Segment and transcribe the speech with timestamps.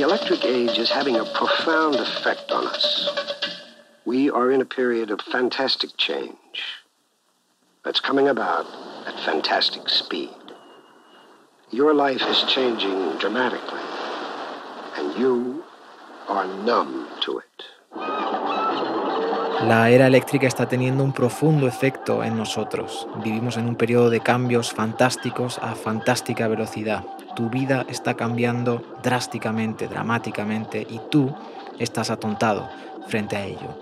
[0.00, 3.10] The electric age is having a profound effect on us.
[4.06, 6.56] We are in a period of fantastic change
[7.84, 8.64] that's coming about
[9.06, 10.30] at fantastic speed.
[11.70, 13.84] Your life is changing dramatically,
[14.96, 15.64] and you
[16.28, 17.64] are numb to it.
[19.68, 23.06] La era eléctrica está teniendo un profundo efecto en nosotros.
[23.22, 27.04] Vivimos en un periodo de cambios fantásticos a fantástica velocidad.
[27.36, 31.34] Tu vida está cambiando drásticamente, dramáticamente, y tú
[31.78, 32.68] estás atontado
[33.06, 33.78] frente a ello,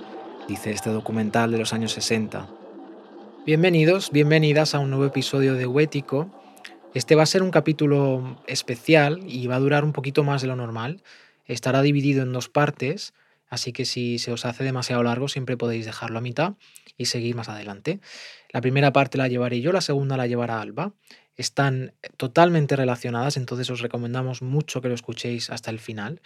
[0.47, 2.47] dice este documental de los años 60.
[3.47, 6.31] Bienvenidos, bienvenidas a un nuevo episodio de Huético.
[6.93, 10.49] Este va a ser un capítulo especial y va a durar un poquito más de
[10.49, 11.03] lo normal.
[11.47, 13.15] Estará dividido en dos partes.
[13.49, 16.55] Así que si se os hace demasiado largo, siempre podéis dejarlo a mitad
[16.99, 18.01] y seguir más adelante.
[18.51, 20.93] La primera parte la llevaré yo, la segunda la llevará Alba.
[21.39, 26.21] Están totalmente relacionadas, entonces os recomendamos mucho que lo escuchéis hasta el final.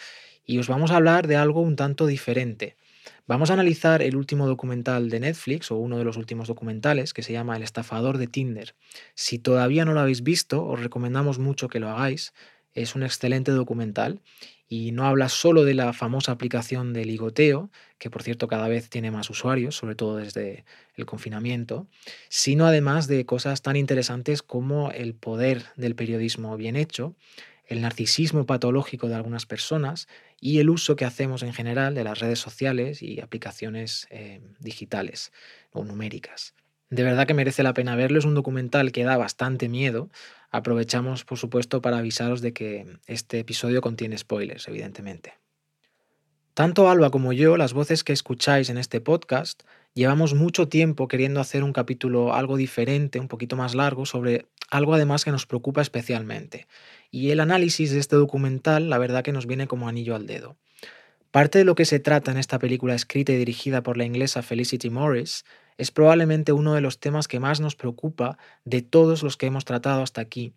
[0.44, 2.76] Y os vamos a hablar de algo un tanto diferente.
[3.26, 7.22] Vamos a analizar el último documental de Netflix, o uno de los últimos documentales, que
[7.22, 8.74] se llama El estafador de Tinder.
[9.14, 12.32] Si todavía no lo habéis visto, os recomendamos mucho que lo hagáis.
[12.74, 14.20] Es un excelente documental
[14.72, 18.88] y no habla solo de la famosa aplicación de ligoteo, que por cierto cada vez
[18.88, 20.64] tiene más usuarios, sobre todo desde
[20.96, 21.88] el confinamiento,
[22.30, 27.14] sino además de cosas tan interesantes como el poder del periodismo bien hecho,
[27.66, 30.08] el narcisismo patológico de algunas personas
[30.40, 35.32] y el uso que hacemos en general de las redes sociales y aplicaciones eh, digitales
[35.72, 36.54] o numéricas.
[36.92, 40.10] De verdad que merece la pena verlo, es un documental que da bastante miedo,
[40.52, 45.32] Aprovechamos, por supuesto, para avisaros de que este episodio contiene spoilers, evidentemente.
[46.52, 49.62] Tanto Alba como yo, las voces que escucháis en este podcast,
[49.94, 54.92] llevamos mucho tiempo queriendo hacer un capítulo algo diferente, un poquito más largo, sobre algo
[54.92, 56.66] además que nos preocupa especialmente.
[57.10, 60.58] Y el análisis de este documental, la verdad que nos viene como anillo al dedo.
[61.30, 64.42] Parte de lo que se trata en esta película escrita y dirigida por la inglesa
[64.42, 65.46] Felicity Morris
[65.82, 69.64] es probablemente uno de los temas que más nos preocupa de todos los que hemos
[69.64, 70.54] tratado hasta aquí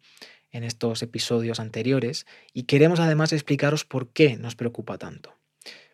[0.51, 5.35] en estos episodios anteriores y queremos además explicaros por qué nos preocupa tanto.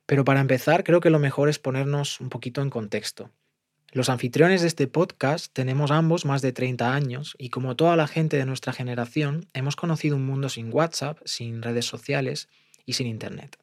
[0.06, 3.32] Pero para empezar creo que lo mejor es ponernos un poquito en contexto.
[3.94, 8.08] Los anfitriones de este podcast tenemos ambos más de 30 años y como toda la
[8.08, 12.50] gente de nuestra generación hemos conocido un mundo sin WhatsApp, sin redes sociales
[12.86, 13.58] y sin Internet.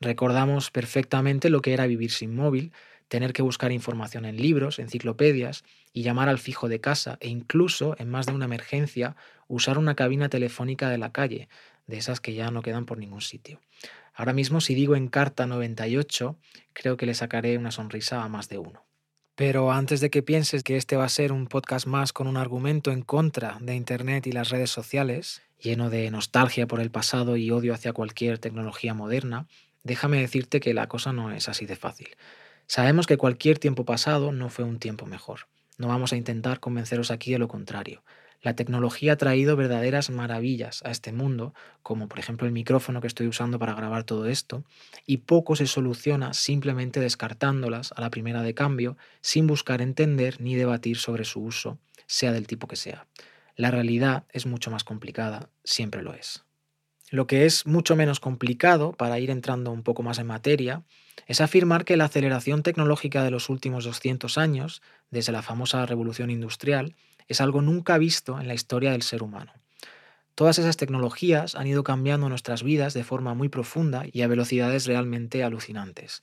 [0.00, 2.72] Recordamos perfectamente lo que era vivir sin móvil,
[3.08, 7.96] tener que buscar información en libros, enciclopedias y llamar al fijo de casa e incluso,
[7.98, 9.16] en más de una emergencia,
[9.48, 11.48] usar una cabina telefónica de la calle,
[11.86, 13.60] de esas que ya no quedan por ningún sitio.
[14.14, 16.36] Ahora mismo si digo en carta 98,
[16.72, 18.84] creo que le sacaré una sonrisa a más de uno.
[19.34, 22.36] Pero antes de que pienses que este va a ser un podcast más con un
[22.36, 27.36] argumento en contra de Internet y las redes sociales, lleno de nostalgia por el pasado
[27.36, 29.46] y odio hacia cualquier tecnología moderna,
[29.84, 32.08] déjame decirte que la cosa no es así de fácil.
[32.70, 35.48] Sabemos que cualquier tiempo pasado no fue un tiempo mejor.
[35.78, 38.04] No vamos a intentar convenceros aquí de lo contrario.
[38.42, 43.06] La tecnología ha traído verdaderas maravillas a este mundo, como por ejemplo el micrófono que
[43.06, 44.64] estoy usando para grabar todo esto,
[45.06, 50.54] y poco se soluciona simplemente descartándolas a la primera de cambio, sin buscar entender ni
[50.54, 53.06] debatir sobre su uso, sea del tipo que sea.
[53.56, 56.44] La realidad es mucho más complicada, siempre lo es.
[57.10, 60.84] Lo que es mucho menos complicado, para ir entrando un poco más en materia,
[61.26, 66.30] es afirmar que la aceleración tecnológica de los últimos 200 años, desde la famosa revolución
[66.30, 66.94] industrial,
[67.28, 69.52] es algo nunca visto en la historia del ser humano.
[70.34, 74.86] Todas esas tecnologías han ido cambiando nuestras vidas de forma muy profunda y a velocidades
[74.86, 76.22] realmente alucinantes.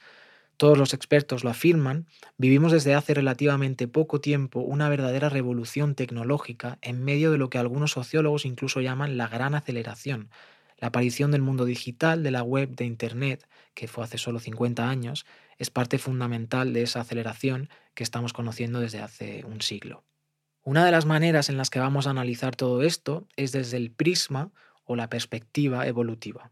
[0.57, 2.07] Todos los expertos lo afirman,
[2.37, 7.57] vivimos desde hace relativamente poco tiempo una verdadera revolución tecnológica en medio de lo que
[7.57, 10.29] algunos sociólogos incluso llaman la gran aceleración,
[10.77, 14.89] la aparición del mundo digital, de la web, de Internet, que fue hace solo 50
[14.89, 15.25] años,
[15.57, 20.03] es parte fundamental de esa aceleración que estamos conociendo desde hace un siglo.
[20.63, 23.91] Una de las maneras en las que vamos a analizar todo esto es desde el
[23.91, 24.51] prisma
[24.83, 26.49] o la perspectiva evolutiva.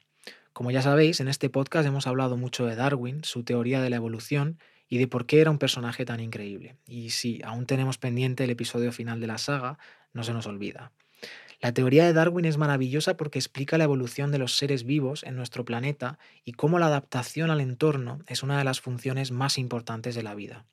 [0.53, 3.95] Como ya sabéis, en este podcast hemos hablado mucho de Darwin, su teoría de la
[3.95, 6.77] evolución y de por qué era un personaje tan increíble.
[6.86, 9.80] Y si aún tenemos pendiente el episodio final de la saga,
[10.13, 10.92] no se nos olvida.
[11.63, 15.38] La teoría de Darwin es maravillosa porque explica la evolución de los seres vivos en
[15.38, 20.13] nuestro planeta y cómo la adaptación al entorno es una de las funciones más importantes
[20.13, 20.65] de la vida.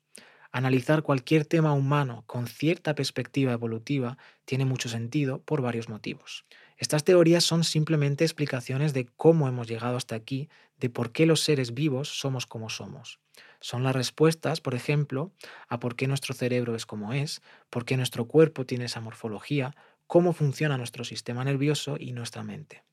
[0.51, 6.43] Analizar cualquier tema humano con cierta perspectiva evolutiva tiene mucho sentido por varios motivos.
[6.75, 11.39] Estas teorías son simplemente explicaciones de cómo hemos llegado hasta aquí, de por qué los
[11.39, 13.21] seres vivos somos como somos.
[13.61, 15.31] Son las respuestas, por ejemplo,
[15.69, 19.75] a por qué nuestro cerebro es como es, por qué nuestro cuerpo tiene esa morfología,
[20.11, 22.83] cómo funciona nuestro sistema nervioso y nuestra mente.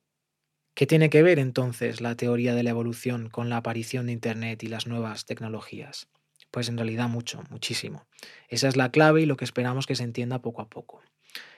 [0.74, 4.62] ¿Qué tiene que ver entonces la teoría de la evolución con la aparición de Internet
[4.62, 6.06] y las nuevas tecnologías?
[6.52, 8.06] Pues en realidad mucho, muchísimo.
[8.48, 11.02] Esa es la clave y lo que esperamos que se entienda poco a poco.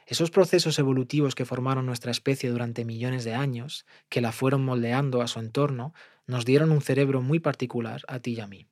[0.06, 5.20] Esos procesos evolutivos que formaron nuestra especie durante millones de años, que la fueron moldeando
[5.20, 5.92] a su entorno,
[6.26, 8.66] nos dieron un cerebro muy particular a ti y a mí.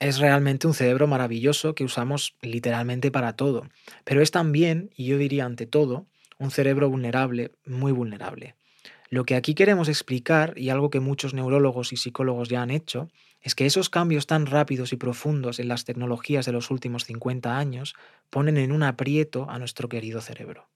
[0.00, 3.68] Es realmente un cerebro maravilloso que usamos literalmente para todo,
[4.04, 6.06] pero es también, y yo diría ante todo,
[6.40, 8.56] un cerebro vulnerable, muy vulnerable.
[9.10, 13.08] Lo que aquí queremos explicar, y algo que muchos neurólogos y psicólogos ya han hecho,
[13.42, 17.56] es que esos cambios tan rápidos y profundos en las tecnologías de los últimos 50
[17.56, 17.94] años
[18.30, 20.68] ponen en un aprieto a nuestro querido cerebro.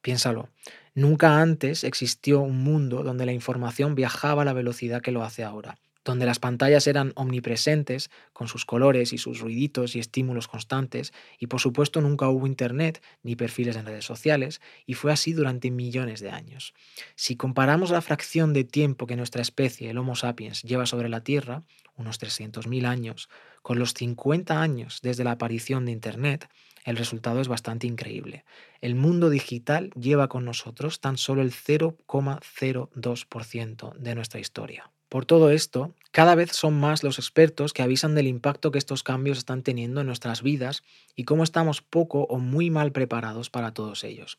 [0.00, 0.48] Piénsalo,
[0.94, 5.44] nunca antes existió un mundo donde la información viajaba a la velocidad que lo hace
[5.44, 11.12] ahora donde las pantallas eran omnipresentes, con sus colores y sus ruiditos y estímulos constantes,
[11.38, 15.70] y por supuesto nunca hubo Internet ni perfiles en redes sociales, y fue así durante
[15.70, 16.74] millones de años.
[17.14, 21.22] Si comparamos la fracción de tiempo que nuestra especie, el Homo sapiens, lleva sobre la
[21.22, 21.62] Tierra,
[21.96, 23.28] unos 300.000 años,
[23.62, 26.48] con los 50 años desde la aparición de Internet,
[26.84, 28.44] el resultado es bastante increíble.
[28.80, 34.90] El mundo digital lleva con nosotros tan solo el 0,02% de nuestra historia.
[35.10, 39.02] Por todo esto, cada vez son más los expertos que avisan del impacto que estos
[39.02, 40.84] cambios están teniendo en nuestras vidas
[41.16, 44.38] y cómo estamos poco o muy mal preparados para todos ellos.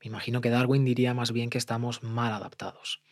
[0.00, 3.02] Me imagino que Darwin diría más bien que estamos mal adaptados.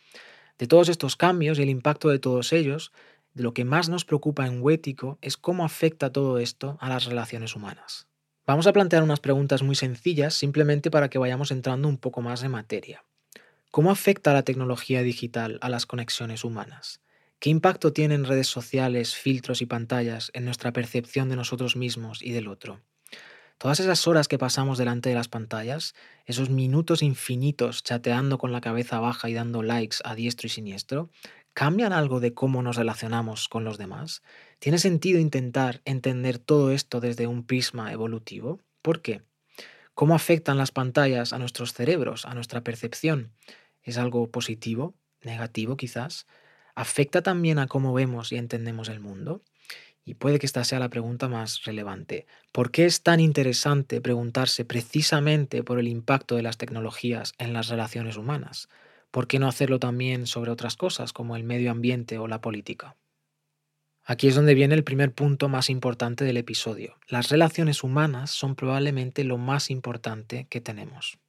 [0.57, 2.93] De todos estos cambios y el impacto de todos ellos,
[3.33, 7.57] lo que más nos preocupa en Huético es cómo afecta todo esto a las relaciones
[7.57, 8.07] humanas.
[8.47, 12.41] Vamos a plantear unas preguntas muy sencillas simplemente para que vayamos entrando un poco más
[12.43, 13.03] en materia.
[13.71, 16.99] ¿Cómo afecta la tecnología digital a las conexiones humanas?
[17.39, 22.33] ¿Qué impacto tienen redes sociales, filtros y pantallas en nuestra percepción de nosotros mismos y
[22.33, 22.81] del otro?
[23.57, 25.95] Todas esas horas que pasamos delante de las pantallas,
[26.25, 31.09] esos minutos infinitos chateando con la cabeza baja y dando likes a diestro y siniestro,
[31.53, 34.21] ¿cambian algo de cómo nos relacionamos con los demás?
[34.59, 38.59] ¿Tiene sentido intentar entender todo esto desde un prisma evolutivo?
[38.81, 39.21] ¿Por qué?
[39.93, 43.31] ¿Cómo afectan las pantallas a nuestros cerebros, a nuestra percepción?
[43.83, 44.95] ¿Es algo positivo?
[45.21, 46.27] ¿Negativo quizás?
[46.75, 49.43] ¿Afecta también a cómo vemos y entendemos el mundo?
[50.03, 52.25] Y puede que esta sea la pregunta más relevante.
[52.51, 57.69] ¿Por qué es tan interesante preguntarse precisamente por el impacto de las tecnologías en las
[57.69, 58.67] relaciones humanas?
[59.11, 62.97] ¿Por qué no hacerlo también sobre otras cosas como el medio ambiente o la política?
[64.03, 66.97] Aquí es donde viene el primer punto más importante del episodio.
[67.07, 71.20] Las relaciones humanas son probablemente lo más importante que tenemos.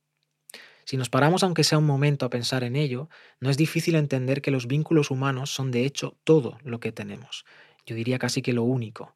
[0.85, 3.09] Si nos paramos aunque sea un momento a pensar en ello,
[3.41, 7.45] no es difícil entender que los vínculos humanos son de hecho todo lo que tenemos.
[7.87, 9.15] Yo diría casi que lo único.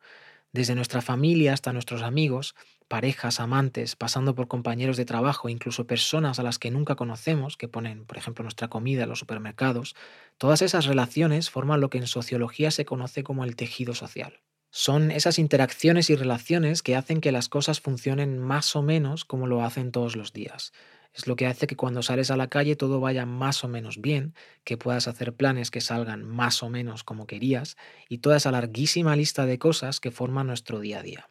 [0.52, 2.54] Desde nuestra familia hasta nuestros amigos,
[2.88, 7.68] parejas, amantes, pasando por compañeros de trabajo, incluso personas a las que nunca conocemos, que
[7.68, 9.94] ponen, por ejemplo, nuestra comida en los supermercados,
[10.38, 14.40] todas esas relaciones forman lo que en sociología se conoce como el tejido social.
[14.70, 19.46] Son esas interacciones y relaciones que hacen que las cosas funcionen más o menos como
[19.46, 20.72] lo hacen todos los días.
[21.16, 24.02] Es lo que hace que cuando sales a la calle todo vaya más o menos
[24.02, 24.34] bien,
[24.64, 27.78] que puedas hacer planes que salgan más o menos como querías
[28.10, 31.30] y toda esa larguísima lista de cosas que forman nuestro día a día.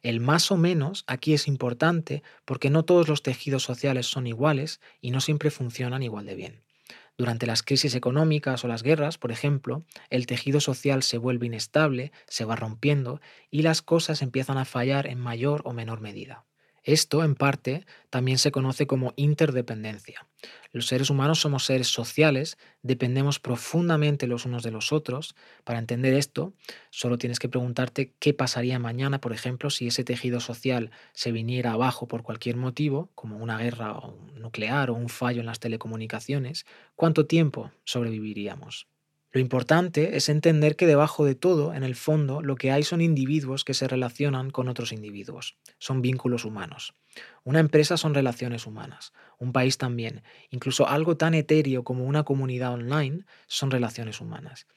[0.00, 4.80] El más o menos aquí es importante porque no todos los tejidos sociales son iguales
[5.02, 6.62] y no siempre funcionan igual de bien.
[7.18, 12.10] Durante las crisis económicas o las guerras, por ejemplo, el tejido social se vuelve inestable,
[12.26, 13.20] se va rompiendo
[13.50, 16.46] y las cosas empiezan a fallar en mayor o menor medida.
[16.86, 20.24] Esto, en parte, también se conoce como interdependencia.
[20.70, 25.34] Los seres humanos somos seres sociales, dependemos profundamente los unos de los otros.
[25.64, 26.54] Para entender esto,
[26.90, 31.72] solo tienes que preguntarte qué pasaría mañana, por ejemplo, si ese tejido social se viniera
[31.72, 34.00] abajo por cualquier motivo, como una guerra
[34.34, 38.86] nuclear o un fallo en las telecomunicaciones, ¿cuánto tiempo sobreviviríamos?
[39.36, 43.02] Lo importante es entender que debajo de todo, en el fondo, lo que hay son
[43.02, 45.58] individuos que se relacionan con otros individuos.
[45.78, 46.94] Son vínculos humanos.
[47.44, 49.12] Una empresa son relaciones humanas.
[49.36, 50.22] Un país también.
[50.48, 54.68] Incluso algo tan etéreo como una comunidad online son relaciones humanas.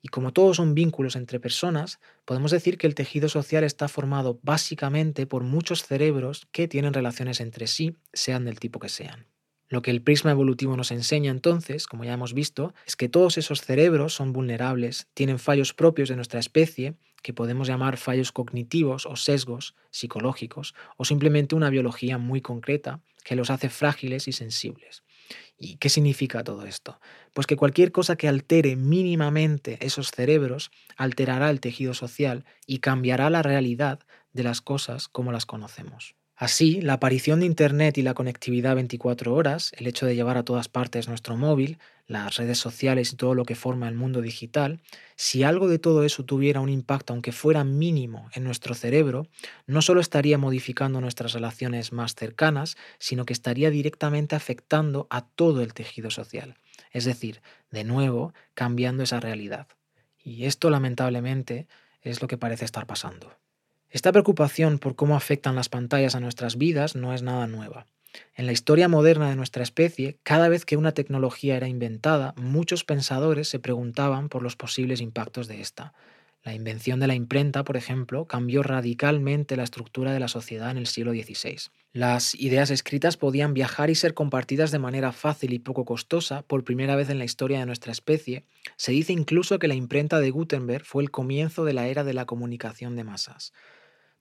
[0.00, 4.38] Y como todos son vínculos entre personas, podemos decir que el tejido social está formado
[4.44, 9.26] básicamente por muchos cerebros que tienen relaciones entre sí, sean del tipo que sean.
[9.68, 13.36] Lo que el prisma evolutivo nos enseña entonces, como ya hemos visto, es que todos
[13.36, 19.06] esos cerebros son vulnerables, tienen fallos propios de nuestra especie, que podemos llamar fallos cognitivos
[19.06, 25.02] o sesgos psicológicos, o simplemente una biología muy concreta que los hace frágiles y sensibles.
[25.58, 27.00] ¿Y qué significa todo esto?
[27.34, 33.30] Pues que cualquier cosa que altere mínimamente esos cerebros alterará el tejido social y cambiará
[33.30, 34.00] la realidad
[34.32, 36.15] de las cosas como las conocemos.
[36.38, 40.42] Así, la aparición de Internet y la conectividad 24 horas, el hecho de llevar a
[40.42, 44.82] todas partes nuestro móvil, las redes sociales y todo lo que forma el mundo digital,
[45.16, 49.26] si algo de todo eso tuviera un impacto, aunque fuera mínimo, en nuestro cerebro,
[49.66, 55.62] no solo estaría modificando nuestras relaciones más cercanas, sino que estaría directamente afectando a todo
[55.62, 56.58] el tejido social.
[56.92, 57.40] Es decir,
[57.70, 59.68] de nuevo, cambiando esa realidad.
[60.22, 61.66] Y esto, lamentablemente,
[62.02, 63.32] es lo que parece estar pasando.
[63.96, 67.86] Esta preocupación por cómo afectan las pantallas a nuestras vidas no es nada nueva.
[68.34, 72.84] En la historia moderna de nuestra especie, cada vez que una tecnología era inventada, muchos
[72.84, 75.94] pensadores se preguntaban por los posibles impactos de esta.
[76.44, 80.76] La invención de la imprenta, por ejemplo, cambió radicalmente la estructura de la sociedad en
[80.76, 81.56] el siglo XVI.
[81.94, 86.64] Las ideas escritas podían viajar y ser compartidas de manera fácil y poco costosa por
[86.64, 88.44] primera vez en la historia de nuestra especie.
[88.76, 92.12] Se dice incluso que la imprenta de Gutenberg fue el comienzo de la era de
[92.12, 93.54] la comunicación de masas.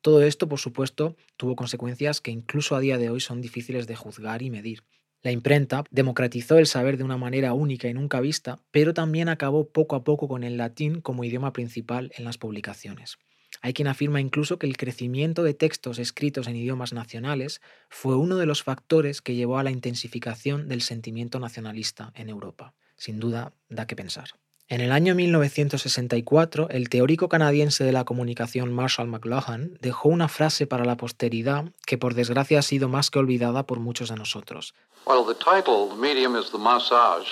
[0.06, 3.96] Todo esto, por supuesto, tuvo consecuencias que incluso a día de hoy son difíciles de
[3.96, 4.84] juzgar y medir.
[5.24, 9.68] La imprenta democratizó el saber de una manera única y nunca vista, pero también acabó
[9.68, 13.18] poco a poco con el latín como idioma principal en las publicaciones.
[13.64, 17.60] Hay quien afirma incluso que el crecimiento de textos escritos en idiomas nacionales
[17.90, 22.76] fue uno de los factores que llevó a la intensificación del sentimiento nacionalista en Europa.
[22.96, 24.30] Sin duda, da que pensar.
[24.68, 30.66] En el año 1964, el teórico canadiense de la comunicación Marshall McLuhan dejó una frase
[30.66, 34.74] para la posteridad que por desgracia ha sido más que olvidada por muchos de nosotros.
[35.06, 37.28] Well, the title, The Medium is the Massage,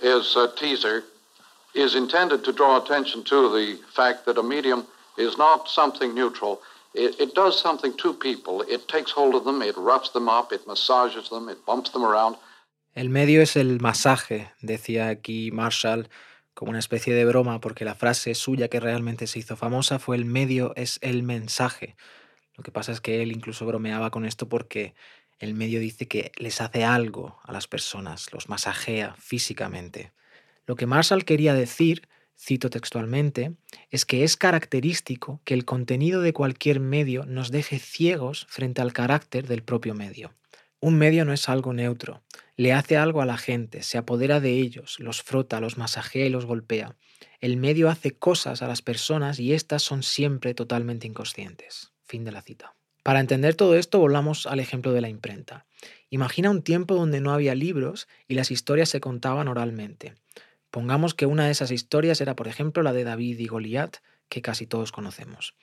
[0.00, 1.04] is a teaser,
[1.74, 4.86] is intended to draw attention to the fact that a medium
[5.18, 6.62] is not something neutral.
[6.94, 8.62] It, it does something to people.
[8.66, 12.02] It takes hold of them, it roughs them up, it massages them, it bumps them
[12.02, 12.36] around.
[12.94, 16.08] El medio es el masaje, decía aquí Marshall
[16.56, 20.16] como una especie de broma, porque la frase suya que realmente se hizo famosa fue
[20.16, 21.96] el medio es el mensaje.
[22.56, 24.94] Lo que pasa es que él incluso bromeaba con esto porque
[25.38, 30.12] el medio dice que les hace algo a las personas, los masajea físicamente.
[30.64, 33.52] Lo que Marshall quería decir, cito textualmente,
[33.90, 38.94] es que es característico que el contenido de cualquier medio nos deje ciegos frente al
[38.94, 40.32] carácter del propio medio.
[40.80, 42.22] Un medio no es algo neutro,
[42.56, 46.30] le hace algo a la gente, se apodera de ellos, los frota, los masajea y
[46.30, 46.96] los golpea.
[47.40, 51.92] El medio hace cosas a las personas y éstas son siempre totalmente inconscientes.
[52.04, 52.74] Fin de la cita.
[53.02, 55.66] Para entender todo esto, volvamos al ejemplo de la imprenta.
[56.10, 60.14] Imagina un tiempo donde no había libros y las historias se contaban oralmente.
[60.70, 64.42] Pongamos que una de esas historias era, por ejemplo, la de David y Goliat, que
[64.42, 65.54] casi todos conocemos.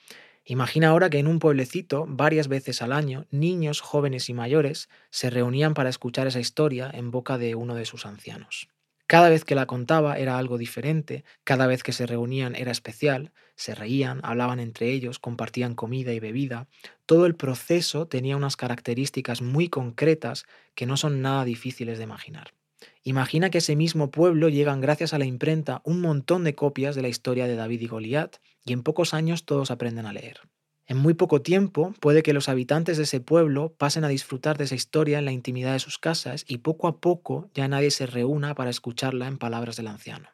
[0.46, 5.30] Imagina ahora que en un pueblecito, varias veces al año, niños, jóvenes y mayores se
[5.30, 8.68] reunían para escuchar esa historia en boca de uno de sus ancianos.
[9.06, 13.32] Cada vez que la contaba era algo diferente, cada vez que se reunían era especial,
[13.54, 16.68] se reían, hablaban entre ellos, compartían comida y bebida.
[17.06, 22.54] Todo el proceso tenía unas características muy concretas que no son nada difíciles de imaginar.
[23.02, 27.02] Imagina que ese mismo pueblo llegan gracias a la imprenta un montón de copias de
[27.02, 30.40] la historia de David y Goliat, y en pocos años todos aprenden a leer.
[30.86, 34.64] En muy poco tiempo puede que los habitantes de ese pueblo pasen a disfrutar de
[34.64, 38.06] esa historia en la intimidad de sus casas y poco a poco ya nadie se
[38.06, 40.28] reúna para escucharla en palabras del anciano.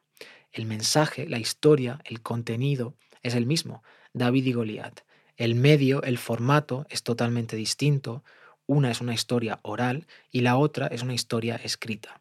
[0.50, 5.00] El mensaje, la historia, el contenido es el mismo, David y Goliat.
[5.36, 8.24] El medio, el formato es totalmente distinto.
[8.66, 12.19] Una es una historia oral y la otra es una historia escrita.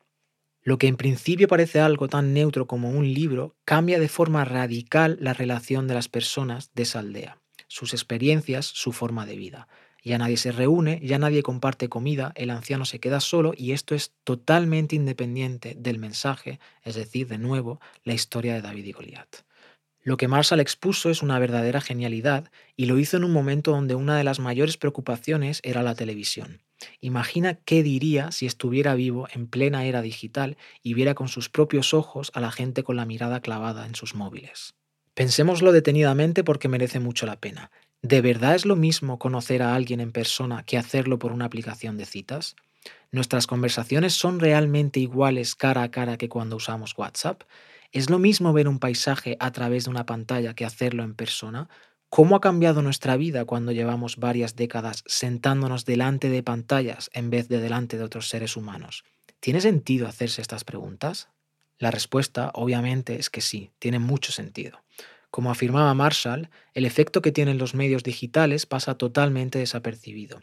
[0.70, 5.18] Lo que en principio parece algo tan neutro como un libro cambia de forma radical
[5.20, 9.68] la relación de las personas de esa aldea, sus experiencias, su forma de vida.
[10.04, 13.96] Ya nadie se reúne, ya nadie comparte comida, el anciano se queda solo y esto
[13.96, 19.38] es totalmente independiente del mensaje, es decir, de nuevo, la historia de David y Goliat.
[20.04, 23.96] Lo que Marshall expuso es una verdadera genialidad y lo hizo en un momento donde
[23.96, 26.62] una de las mayores preocupaciones era la televisión.
[27.02, 31.94] Imagina qué diría si estuviera vivo en plena era digital y viera con sus propios
[31.94, 34.76] ojos a la gente con la mirada clavada en sus móviles.
[35.14, 37.72] Pensémoslo detenidamente porque merece mucho la pena.
[38.02, 41.98] ¿De verdad es lo mismo conocer a alguien en persona que hacerlo por una aplicación
[41.98, 42.56] de citas?
[43.12, 47.44] ¿Nuestras conversaciones son realmente iguales cara a cara que cuando usamos WhatsApp?
[47.92, 51.70] ¿Es lo mismo ver un paisaje a través de una pantalla que hacerlo en persona?
[52.10, 57.48] ¿Cómo ha cambiado nuestra vida cuando llevamos varias décadas sentándonos delante de pantallas en vez
[57.50, 59.04] de delante de otros seres humanos?
[59.40, 61.30] ¿Tiene sentido hacerse estas preguntas?
[61.78, 64.82] La respuesta, obviamente, es que sí, tiene mucho sentido.
[65.30, 70.42] Como afirmaba Marshall, el efecto que tienen los medios digitales pasa totalmente desapercibido.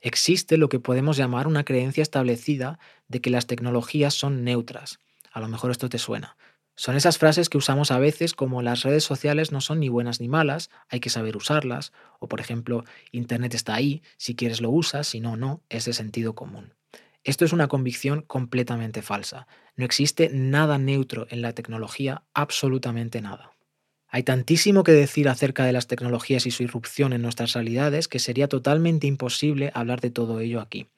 [0.00, 4.98] Existe lo que podemos llamar una creencia establecida de que las tecnologías son neutras.
[5.30, 6.36] A lo mejor esto te suena.
[6.76, 10.20] Son esas frases que usamos a veces como las redes sociales no son ni buenas
[10.20, 14.70] ni malas, hay que saber usarlas, o por ejemplo, Internet está ahí, si quieres lo
[14.70, 16.74] usas, si no, no, es de sentido común.
[17.22, 19.46] Esto es una convicción completamente falsa.
[19.76, 23.52] No existe nada neutro en la tecnología, absolutamente nada.
[24.08, 28.18] Hay tantísimo que decir acerca de las tecnologías y su irrupción en nuestras realidades que
[28.18, 30.88] sería totalmente imposible hablar de todo ello aquí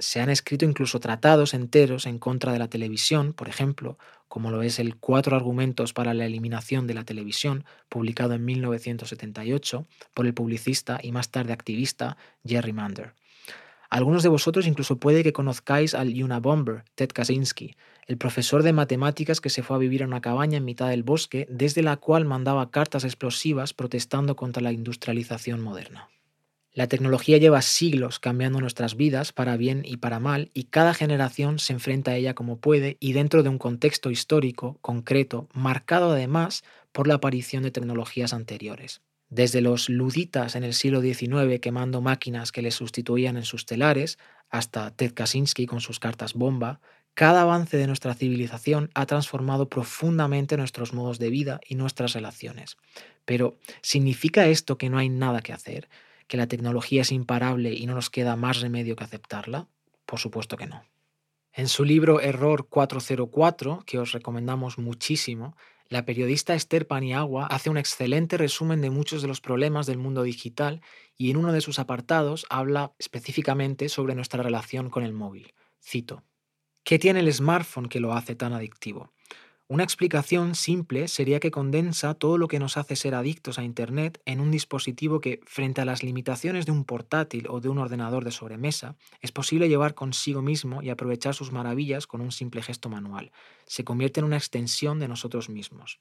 [0.00, 4.62] se han escrito incluso tratados enteros en contra de la televisión, por ejemplo, como lo
[4.62, 10.34] es el Cuatro argumentos para la eliminación de la televisión, publicado en 1978 por el
[10.34, 13.14] publicista y más tarde activista Jerry Mander.
[13.90, 17.76] Algunos de vosotros incluso puede que conozcáis al Unabomber, Ted Kaczynski,
[18.06, 21.02] el profesor de matemáticas que se fue a vivir a una cabaña en mitad del
[21.02, 26.08] bosque, desde la cual mandaba cartas explosivas protestando contra la industrialización moderna.
[26.72, 31.58] La tecnología lleva siglos cambiando nuestras vidas para bien y para mal y cada generación
[31.58, 36.62] se enfrenta a ella como puede y dentro de un contexto histórico, concreto, marcado además
[36.92, 39.00] por la aparición de tecnologías anteriores.
[39.30, 44.18] Desde los luditas en el siglo XIX quemando máquinas que les sustituían en sus telares,
[44.48, 46.80] hasta Ted Kaczynski con sus cartas bomba,
[47.14, 52.76] cada avance de nuestra civilización ha transformado profundamente nuestros modos de vida y nuestras relaciones.
[53.24, 55.88] Pero, ¿significa esto que no hay nada que hacer?
[56.30, 59.66] Que la tecnología es imparable y no nos queda más remedio que aceptarla?
[60.06, 60.84] Por supuesto que no.
[61.52, 65.56] En su libro Error 404, que os recomendamos muchísimo,
[65.88, 70.22] la periodista Esther Paniagua hace un excelente resumen de muchos de los problemas del mundo
[70.22, 70.82] digital
[71.16, 75.52] y en uno de sus apartados habla específicamente sobre nuestra relación con el móvil.
[75.82, 76.22] Cito,
[76.84, 79.12] ¿Qué tiene el smartphone que lo hace tan adictivo?
[79.70, 84.20] Una explicación simple sería que condensa todo lo que nos hace ser adictos a Internet
[84.24, 88.24] en un dispositivo que, frente a las limitaciones de un portátil o de un ordenador
[88.24, 92.88] de sobremesa, es posible llevar consigo mismo y aprovechar sus maravillas con un simple gesto
[92.88, 93.30] manual.
[93.64, 96.00] Se convierte en una extensión de nosotros mismos.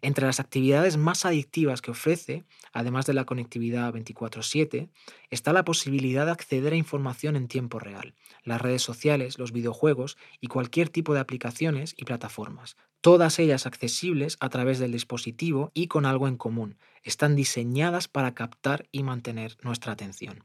[0.00, 4.90] Entre las actividades más adictivas que ofrece, además de la conectividad 24/7,
[5.30, 8.14] está la posibilidad de acceder a información en tiempo real,
[8.44, 14.36] las redes sociales, los videojuegos y cualquier tipo de aplicaciones y plataformas, todas ellas accesibles
[14.38, 16.78] a través del dispositivo y con algo en común.
[17.02, 20.44] Están diseñadas para captar y mantener nuestra atención.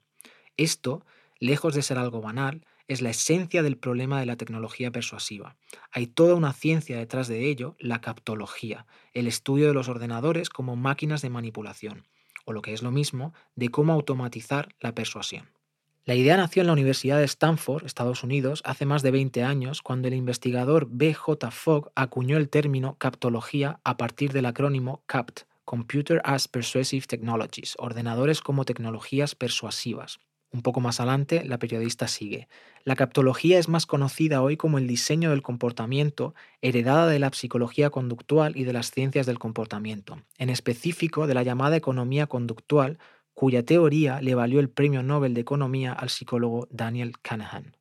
[0.57, 1.05] Esto,
[1.39, 5.55] lejos de ser algo banal, es la esencia del problema de la tecnología persuasiva.
[5.91, 10.75] Hay toda una ciencia detrás de ello, la captología, el estudio de los ordenadores como
[10.75, 12.05] máquinas de manipulación,
[12.45, 15.49] o lo que es lo mismo, de cómo automatizar la persuasión.
[16.05, 19.81] La idea nació en la Universidad de Stanford, Estados Unidos, hace más de 20 años,
[19.81, 21.49] cuando el investigador B.J.
[21.49, 28.41] Fogg acuñó el término captología a partir del acrónimo CAPT, Computer as Persuasive Technologies, ordenadores
[28.41, 30.19] como tecnologías persuasivas.
[30.53, 32.47] Un poco más adelante, la periodista sigue.
[32.83, 37.89] La captología es más conocida hoy como el diseño del comportamiento, heredada de la psicología
[37.89, 42.99] conductual y de las ciencias del comportamiento, en específico de la llamada economía conductual,
[43.33, 47.75] cuya teoría le valió el Premio Nobel de Economía al psicólogo Daniel Kahneman.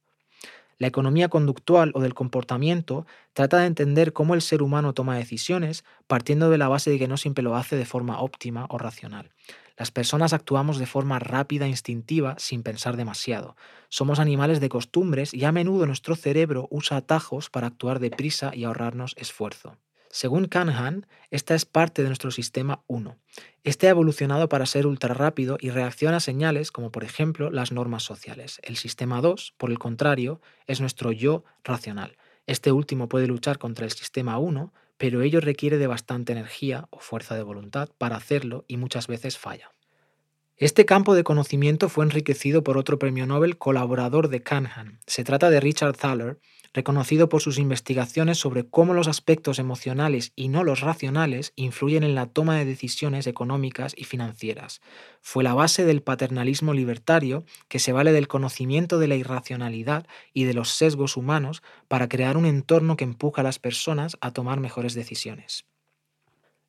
[0.79, 5.85] La economía conductual o del comportamiento trata de entender cómo el ser humano toma decisiones
[6.07, 9.31] partiendo de la base de que no siempre lo hace de forma óptima o racional.
[9.77, 13.57] Las personas actuamos de forma rápida e instintiva sin pensar demasiado.
[13.89, 18.65] Somos animales de costumbres y a menudo nuestro cerebro usa atajos para actuar deprisa y
[18.65, 19.77] ahorrarnos esfuerzo.
[20.15, 23.17] Según Kahneman, esta es parte de nuestro sistema 1.
[23.65, 27.73] Este ha evolucionado para ser ultra rápido y reacciona a señales como por ejemplo las
[27.73, 28.61] normas sociales.
[28.63, 32.19] El sistema 2, por el contrario, es nuestro yo racional.
[32.47, 36.99] Este último puede luchar contra el sistema 1, pero ello requiere de bastante energía o
[37.01, 39.73] fuerza de voluntad para hacerlo y muchas veces falla.
[40.57, 45.01] Este campo de conocimiento fue enriquecido por otro premio Nobel colaborador de Kahneman.
[45.07, 46.39] Se trata de Richard Thaler,
[46.75, 52.15] reconocido por sus investigaciones sobre cómo los aspectos emocionales y no los racionales influyen en
[52.15, 54.81] la toma de decisiones económicas y financieras.
[55.21, 60.45] Fue la base del paternalismo libertario que se vale del conocimiento de la irracionalidad y
[60.45, 64.61] de los sesgos humanos para crear un entorno que empuja a las personas a tomar
[64.61, 65.67] mejores decisiones.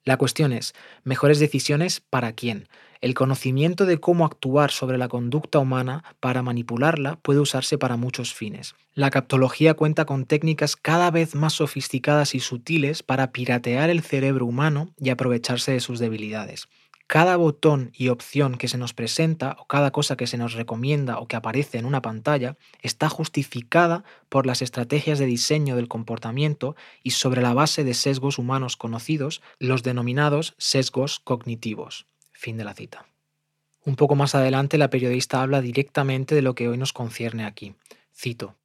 [0.06, 2.68] La cuestión es, ¿mejores decisiones para quién?
[3.04, 8.34] El conocimiento de cómo actuar sobre la conducta humana para manipularla puede usarse para muchos
[8.34, 8.76] fines.
[8.94, 14.46] La captología cuenta con técnicas cada vez más sofisticadas y sutiles para piratear el cerebro
[14.46, 16.70] humano y aprovecharse de sus debilidades
[17.06, 21.20] cada botón y opción que se nos presenta o cada cosa que se nos recomienda
[21.20, 26.76] o que aparece en una pantalla está justificada por las estrategias de diseño del comportamiento
[27.04, 32.08] y sobre la base de sesgos humanos conocidos, los denominados sesgos cognitivos.
[32.44, 33.06] Fin de la cita.
[33.86, 37.74] Un poco más adelante la periodista habla directamente de lo que hoy nos concierne aquí.
[38.14, 38.58] Cito.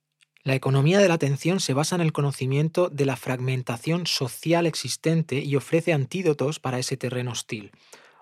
[0.42, 5.38] La economía de la atención se basa en el conocimiento de la fragmentación social existente
[5.38, 7.70] y ofrece antídotos para ese terreno hostil.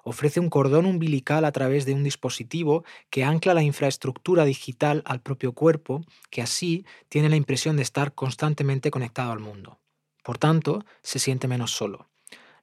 [0.05, 5.23] Ofrece un cordón umbilical a través de un dispositivo que ancla la infraestructura digital al
[5.23, 9.79] propio cuerpo, que así tiene la impresión de estar constantemente conectado al mundo.
[10.23, 12.11] Por tanto, se siente menos solo.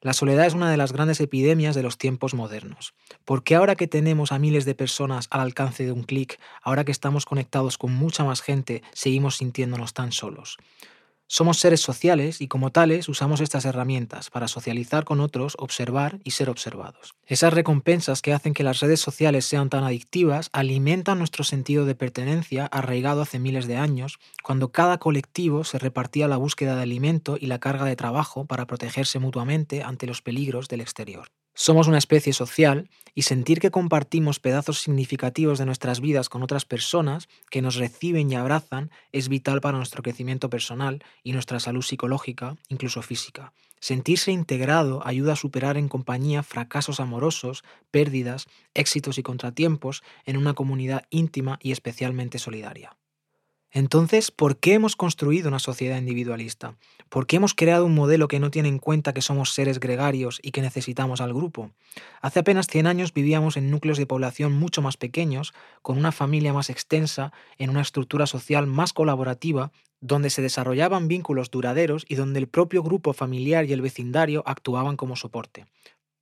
[0.03, 2.93] La soledad es una de las grandes epidemias de los tiempos modernos.
[3.23, 6.83] ¿Por qué ahora que tenemos a miles de personas al alcance de un clic, ahora
[6.83, 10.57] que estamos conectados con mucha más gente, seguimos sintiéndonos tan solos?
[11.27, 16.31] Somos seres sociales y como tales usamos estas herramientas para socializar con otros, observar y
[16.31, 17.15] ser observados.
[17.25, 21.95] Esas recompensas que hacen que las redes sociales sean tan adictivas alimentan nuestro sentido de
[21.95, 27.37] pertenencia arraigado hace miles de años, cuando cada colectivo se repartía la búsqueda de alimento
[27.39, 31.29] y la carga de trabajo para protegerse mutuamente ante los peligros del exterior.
[31.55, 36.65] Somos una especie social y sentir que compartimos pedazos significativos de nuestras vidas con otras
[36.65, 41.83] personas que nos reciben y abrazan es vital para nuestro crecimiento personal y nuestra salud
[41.83, 43.53] psicológica, incluso física.
[43.79, 50.53] Sentirse integrado ayuda a superar en compañía fracasos amorosos, pérdidas, éxitos y contratiempos en una
[50.55, 52.97] comunidad íntima y especialmente solidaria.
[53.75, 56.75] Entonces, ¿por qué hemos construido una sociedad individualista?
[57.09, 60.39] ¿Por qué hemos creado un modelo que no tiene en cuenta que somos seres gregarios
[60.43, 61.71] y que necesitamos al grupo?
[62.21, 66.53] Hace apenas 100 años vivíamos en núcleos de población mucho más pequeños, con una familia
[66.53, 72.37] más extensa, en una estructura social más colaborativa, donde se desarrollaban vínculos duraderos y donde
[72.37, 75.65] el propio grupo familiar y el vecindario actuaban como soporte.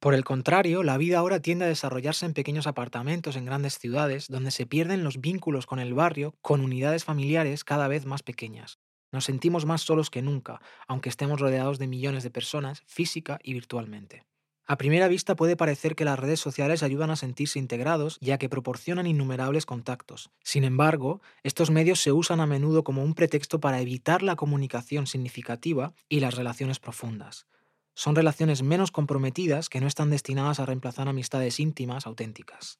[0.02, 4.30] Por el contrario, la vida ahora tiende a desarrollarse en pequeños apartamentos en grandes ciudades,
[4.30, 8.80] donde se pierden los vínculos con el barrio, con unidades familiares cada vez más pequeñas.
[9.12, 13.54] Nos sentimos más solos que nunca, aunque estemos rodeados de millones de personas, física y
[13.54, 14.24] virtualmente.
[14.66, 18.50] A primera vista puede parecer que las redes sociales ayudan a sentirse integrados, ya que
[18.50, 20.32] proporcionan innumerables contactos.
[20.44, 25.06] Sin embargo, estos medios se usan a menudo como un pretexto para evitar la comunicación
[25.06, 27.46] significativa y las relaciones profundas.
[27.94, 32.80] Son relaciones menos comprometidas que no están destinadas a reemplazar amistades íntimas auténticas.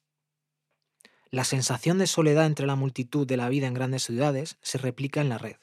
[1.30, 5.20] La sensación de soledad entre la multitud de la vida en grandes ciudades se replica
[5.20, 5.56] en la red.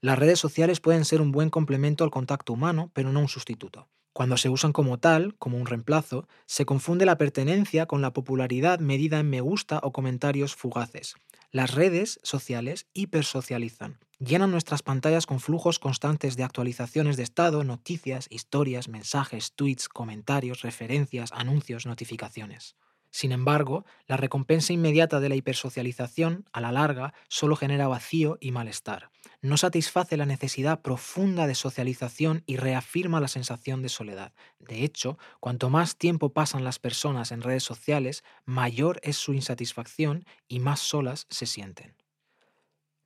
[0.00, 3.88] Las redes sociales pueden ser un buen complemento al contacto humano, pero no un sustituto.
[4.12, 8.78] Cuando se usan como tal, como un reemplazo, se confunde la pertenencia con la popularidad
[8.78, 11.14] medida en me gusta o comentarios fugaces.
[11.50, 18.26] Las redes sociales hipersocializan, llenan nuestras pantallas con flujos constantes de actualizaciones de estado, noticias,
[18.30, 22.76] historias, mensajes, tweets, comentarios, referencias, anuncios, notificaciones.
[23.10, 28.50] Sin embargo, la recompensa inmediata de la hipersocialización, a la larga, solo genera vacío y
[28.50, 29.10] malestar.
[29.40, 34.32] No satisface la necesidad profunda de socialización y reafirma la sensación de soledad.
[34.58, 40.24] De hecho, cuanto más tiempo pasan las personas en redes sociales, mayor es su insatisfacción
[40.48, 42.03] y más solas se sienten.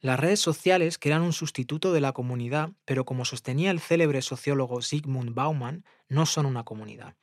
[0.01, 4.81] Las redes sociales crean un sustituto de la comunidad, pero como sostenía el célebre sociólogo
[4.81, 7.17] Sigmund Bauman, no son una comunidad.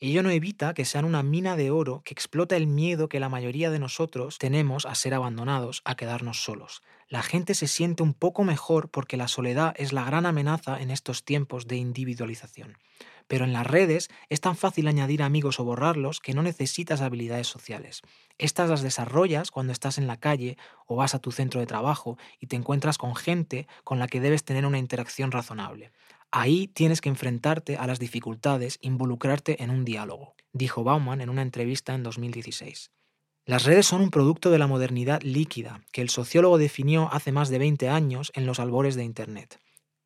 [0.00, 3.28] Ello no evita que sean una mina de oro que explota el miedo que la
[3.28, 6.82] mayoría de nosotros tenemos a ser abandonados, a quedarnos solos.
[7.08, 10.90] La gente se siente un poco mejor porque la soledad es la gran amenaza en
[10.90, 12.78] estos tiempos de individualización.
[13.30, 17.46] Pero en las redes es tan fácil añadir amigos o borrarlos que no necesitas habilidades
[17.46, 18.02] sociales.
[18.38, 22.18] Estas las desarrollas cuando estás en la calle o vas a tu centro de trabajo
[22.40, 25.92] y te encuentras con gente con la que debes tener una interacción razonable.
[26.32, 31.42] Ahí tienes que enfrentarte a las dificultades, involucrarte en un diálogo, dijo Bauman en una
[31.42, 32.90] entrevista en 2016.
[33.46, 37.48] Las redes son un producto de la modernidad líquida, que el sociólogo definió hace más
[37.48, 39.60] de 20 años en los albores de Internet.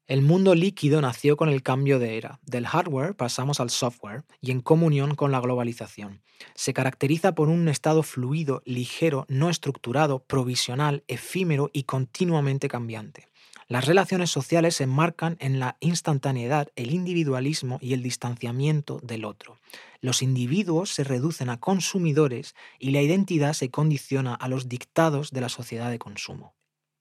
[0.06, 2.38] El mundo líquido nació con el cambio de era.
[2.44, 6.20] Del hardware pasamos al software y en comunión con la globalización.
[6.54, 13.28] Se caracteriza por un estado fluido, ligero, no estructurado, provisional, efímero y continuamente cambiante.
[13.66, 19.58] Las relaciones sociales se enmarcan en la instantaneidad, el individualismo y el distanciamiento del otro.
[20.02, 25.40] Los individuos se reducen a consumidores y la identidad se condiciona a los dictados de
[25.40, 26.52] la sociedad de consumo.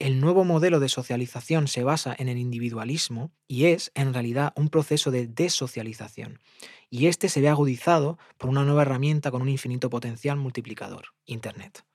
[0.04, 4.68] El nuevo modelo de socialización se basa en el individualismo y es, en realidad, un
[4.68, 6.42] proceso de desocialización.
[6.90, 11.86] Y este se ve agudizado por una nueva herramienta con un infinito potencial multiplicador, Internet.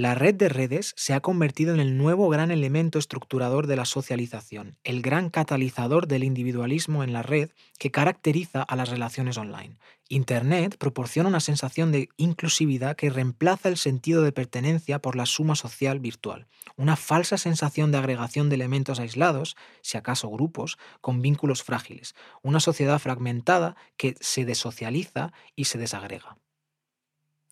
[0.00, 3.84] La red de redes se ha convertido en el nuevo gran elemento estructurador de la
[3.84, 9.76] socialización, el gran catalizador del individualismo en la red que caracteriza a las relaciones online.
[10.08, 15.54] Internet proporciona una sensación de inclusividad que reemplaza el sentido de pertenencia por la suma
[15.54, 21.62] social virtual, una falsa sensación de agregación de elementos aislados, si acaso grupos, con vínculos
[21.62, 26.38] frágiles, una sociedad fragmentada que se desocializa y se desagrega.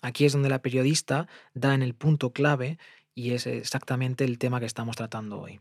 [0.03, 2.79] Aquí es donde la periodista da en el punto clave
[3.15, 5.61] y es exactamente el tema que estamos tratando hoy.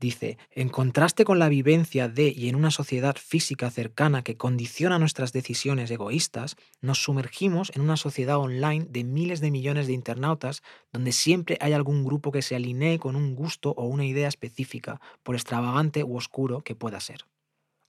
[0.00, 5.00] Dice, en contraste con la vivencia de y en una sociedad física cercana que condiciona
[5.00, 10.62] nuestras decisiones egoístas, nos sumergimos en una sociedad online de miles de millones de internautas
[10.92, 15.00] donde siempre hay algún grupo que se alinee con un gusto o una idea específica,
[15.24, 17.24] por extravagante u oscuro que pueda ser.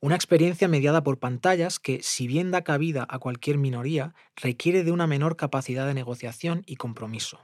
[0.02, 4.94] Una experiencia mediada por pantallas que, si bien da cabida a cualquier minoría, requiere de
[4.94, 7.42] una menor capacidad de negociación y compromiso.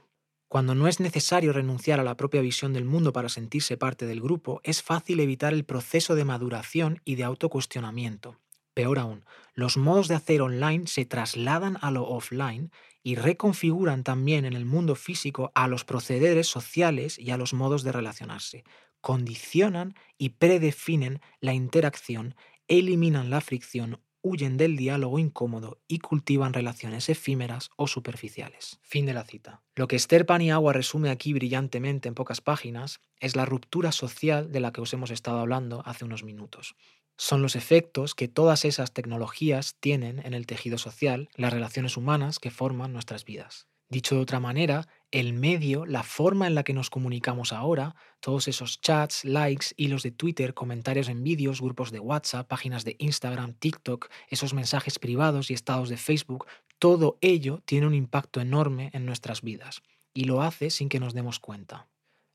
[0.48, 4.22] Cuando no es necesario renunciar a la propia visión del mundo para sentirse parte del
[4.22, 8.38] grupo, es fácil evitar el proceso de maduración y de autocuestionamiento.
[8.72, 12.70] Peor aún, los modos de hacer online se trasladan a lo offline
[13.02, 17.82] y reconfiguran también en el mundo físico a los procederes sociales y a los modos
[17.82, 18.64] de relacionarse.
[19.00, 22.34] Condicionan y predefinen la interacción,
[22.68, 28.80] eliminan la fricción huyen del diálogo incómodo y cultivan relaciones efímeras o superficiales.
[28.82, 29.62] Fin de la cita.
[29.76, 34.58] Lo que Esther Paniagua resume aquí brillantemente en pocas páginas es la ruptura social de
[34.58, 36.74] la que os hemos estado hablando hace unos minutos.
[37.16, 42.40] Son los efectos que todas esas tecnologías tienen en el tejido social, las relaciones humanas
[42.40, 43.68] que forman nuestras vidas.
[43.88, 48.48] Dicho de otra manera, el medio, la forma en la que nos comunicamos ahora, todos
[48.48, 53.54] esos chats, likes, hilos de Twitter, comentarios en vídeos, grupos de WhatsApp, páginas de Instagram,
[53.54, 56.46] TikTok, esos mensajes privados y estados de Facebook,
[56.78, 61.14] todo ello tiene un impacto enorme en nuestras vidas y lo hace sin que nos
[61.14, 61.88] demos cuenta.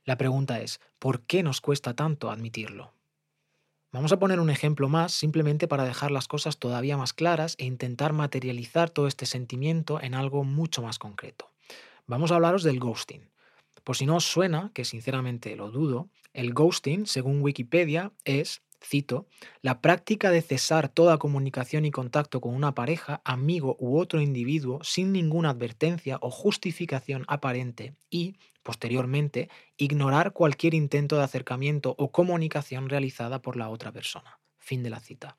[0.03, 2.93] La pregunta es, ¿por qué nos cuesta tanto admitirlo?
[3.91, 7.65] Vamos a poner un ejemplo más simplemente para dejar las cosas todavía más claras e
[7.65, 11.51] intentar materializar todo este sentimiento en algo mucho más concreto.
[12.07, 13.29] Vamos a hablaros del ghosting.
[13.83, 19.27] Por si no os suena, que sinceramente lo dudo, el ghosting, según Wikipedia, es, cito,
[19.61, 24.79] la práctica de cesar toda comunicación y contacto con una pareja, amigo u otro individuo
[24.83, 32.89] sin ninguna advertencia o justificación aparente y, Posteriormente, ignorar cualquier intento de acercamiento o comunicación
[32.89, 34.39] realizada por la otra persona.
[34.59, 35.37] Fin de la cita.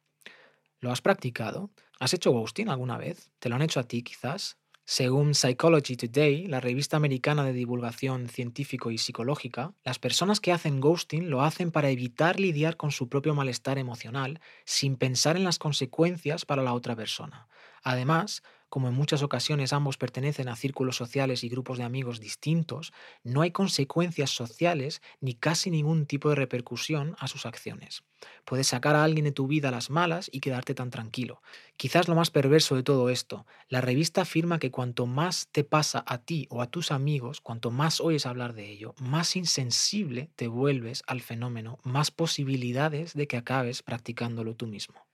[0.81, 1.71] ¿Lo has practicado?
[2.01, 3.31] ¿Has hecho ghosting alguna vez?
[3.39, 4.59] ¿Te lo han hecho a ti quizás?
[4.85, 10.81] Según Psychology Today, la revista americana de divulgación científico y psicológica, las personas que hacen
[10.81, 15.59] ghosting lo hacen para evitar lidiar con su propio malestar emocional sin pensar en las
[15.59, 17.49] consecuencias para la otra persona.
[17.83, 18.43] Además,
[18.73, 23.43] como en muchas ocasiones ambos pertenecen a círculos sociales y grupos de amigos distintos, no
[23.43, 28.03] hay consecuencias sociales ni casi ningún tipo de repercusión a sus acciones.
[28.47, 31.43] Puedes sacar a alguien de tu vida las malas y quedarte tan tranquilo.
[31.77, 36.03] Quizás lo más perverso de todo esto, la revista afirma que cuanto más te pasa
[36.07, 40.49] a ti o a tus amigos, cuanto más oyes hablar de ello, más insensible te
[40.49, 45.12] vuelves al fenómeno, más posibilidades de que acabes practicándolo tú mismo.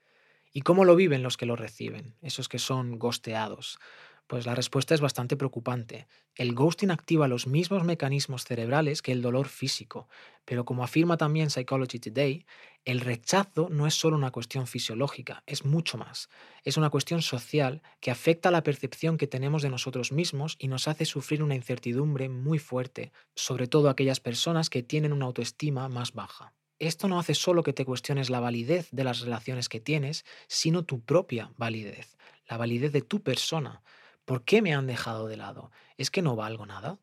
[0.52, 3.78] ¿Y cómo lo viven los que lo reciben, esos que son ghosteados?
[4.28, 6.06] Pues la respuesta es bastante preocupante.
[6.34, 10.06] El ghosting activa los mismos mecanismos cerebrales que el dolor físico,
[10.44, 12.44] pero como afirma también Psychology Today,
[12.84, 16.28] el rechazo no es solo una cuestión fisiológica, es mucho más.
[16.62, 20.88] Es una cuestión social que afecta la percepción que tenemos de nosotros mismos y nos
[20.88, 26.12] hace sufrir una incertidumbre muy fuerte, sobre todo aquellas personas que tienen una autoestima más
[26.12, 30.25] baja esto no hace solo que te cuestiones la validez de las relaciones que tienes,
[30.47, 32.17] sino tu propia validez,
[32.49, 33.83] la validez de tu persona.
[34.25, 35.71] ¿Por qué me han dejado de lado?
[35.97, 36.99] ¿Es que no valgo nada?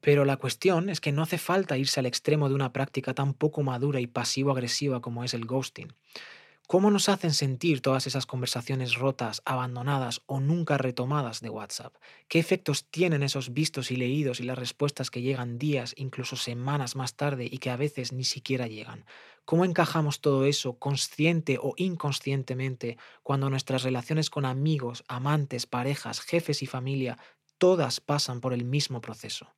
[0.00, 3.34] Pero la cuestión es que no hace falta irse al extremo de una práctica tan
[3.34, 5.92] poco madura y pasivo-agresiva como es el ghosting.
[6.68, 11.94] ¿Cómo nos hacen sentir todas esas conversaciones rotas, abandonadas o nunca retomadas de WhatsApp?
[12.26, 16.96] ¿Qué efectos tienen esos vistos y leídos y las respuestas que llegan días, incluso semanas
[16.96, 19.06] más tarde y que a veces ni siquiera llegan?
[19.44, 26.62] ¿Cómo encajamos todo eso consciente o inconscientemente cuando nuestras relaciones con amigos, amantes, parejas, jefes
[26.62, 27.16] y familia,
[27.58, 29.54] todas pasan por el mismo proceso?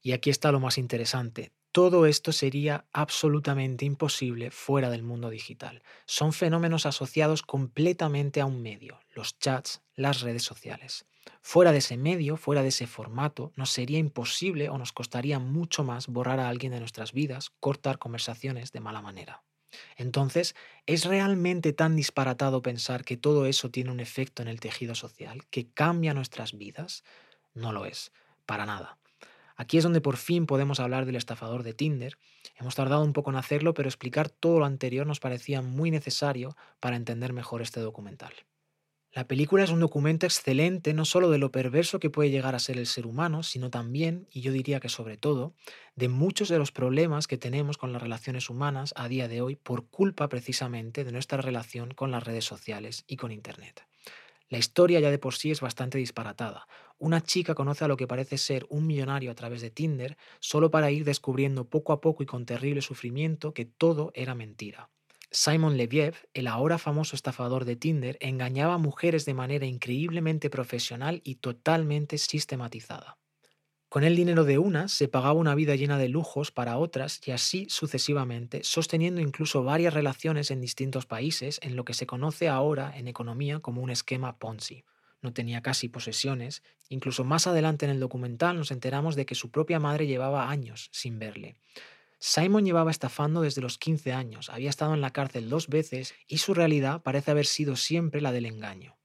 [0.00, 1.52] Y aquí está lo más interesante.
[1.74, 5.82] Todo esto sería absolutamente imposible fuera del mundo digital.
[6.06, 11.04] Son fenómenos asociados completamente a un medio, los chats, las redes sociales.
[11.42, 15.82] Fuera de ese medio, fuera de ese formato, nos sería imposible o nos costaría mucho
[15.82, 19.42] más borrar a alguien de nuestras vidas, cortar conversaciones de mala manera.
[19.96, 20.54] Entonces,
[20.86, 25.44] ¿es realmente tan disparatado pensar que todo eso tiene un efecto en el tejido social,
[25.50, 27.02] que cambia nuestras vidas?
[27.52, 28.12] No lo es,
[28.46, 28.96] para nada.
[29.56, 32.18] Aquí es donde por fin podemos hablar del estafador de Tinder.
[32.56, 36.56] Hemos tardado un poco en hacerlo, pero explicar todo lo anterior nos parecía muy necesario
[36.80, 38.32] para entender mejor este documental.
[39.14, 42.58] La película es un documento excelente no solo de lo perverso que puede llegar a
[42.58, 45.54] ser el ser humano, sino también, y yo diría que sobre todo,
[45.94, 49.54] de muchos de los problemas que tenemos con las relaciones humanas a día de hoy
[49.54, 53.86] por culpa precisamente de nuestra relación con las redes sociales y con Internet.
[54.48, 56.66] La historia ya de por sí es bastante disparatada.
[56.98, 60.70] Una chica conoce a lo que parece ser un millonario a través de Tinder solo
[60.70, 64.90] para ir descubriendo poco a poco y con terrible sufrimiento que todo era mentira.
[65.30, 71.20] Simon Leviev, el ahora famoso estafador de Tinder, engañaba a mujeres de manera increíblemente profesional
[71.24, 73.18] y totalmente sistematizada.
[73.94, 77.30] Con el dinero de unas se pagaba una vida llena de lujos para otras y
[77.30, 82.92] así sucesivamente, sosteniendo incluso varias relaciones en distintos países en lo que se conoce ahora
[82.96, 84.84] en economía como un esquema Ponzi.
[85.22, 89.52] No tenía casi posesiones, incluso más adelante en el documental nos enteramos de que su
[89.52, 91.54] propia madre llevaba años sin verle.
[92.18, 96.38] Simon llevaba estafando desde los 15 años, había estado en la cárcel dos veces y
[96.38, 98.96] su realidad parece haber sido siempre la del engaño.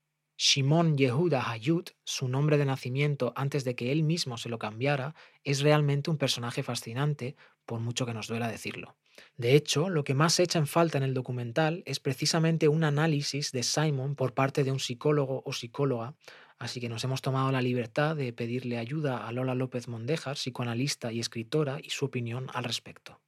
[0.42, 5.14] Shimon Yehuda Hayut, su nombre de nacimiento antes de que él mismo se lo cambiara,
[5.44, 8.96] es realmente un personaje fascinante, por mucho que nos duela decirlo.
[9.36, 13.52] De hecho, lo que más echa en falta en el documental es precisamente un análisis
[13.52, 16.16] de Simon por parte de un psicólogo o psicóloga,
[16.58, 21.12] así que nos hemos tomado la libertad de pedirle ayuda a Lola López Mondejar, psicoanalista
[21.12, 23.20] y escritora, y su opinión al respecto.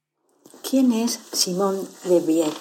[0.64, 2.54] ¿Quién es Simón Levier?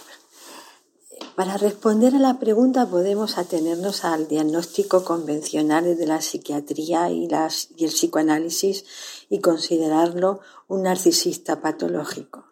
[1.40, 7.28] Para responder a la pregunta podemos atenernos al diagnóstico convencional de la psiquiatría y,
[7.76, 8.84] y el psicoanálisis
[9.30, 12.44] y considerarlo un narcisista patológico,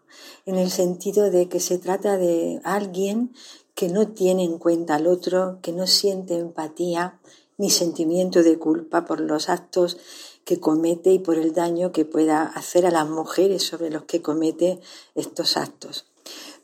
[0.47, 3.35] en el sentido de que se trata de alguien
[3.75, 7.21] que no tiene en cuenta al otro, que no siente empatía
[7.59, 9.99] ni sentimiento de culpa por los actos
[10.45, 14.23] que comete y por el daño que pueda hacer a las mujeres sobre los que
[14.23, 14.81] comete
[15.15, 16.08] estos actos.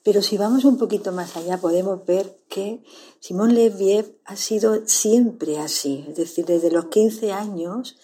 [0.04, 2.84] Pero si vamos un poquito más allá, podemos ver que
[3.20, 6.04] Simón Leviev ha sido siempre así.
[6.08, 7.96] Es decir, desde los 15 años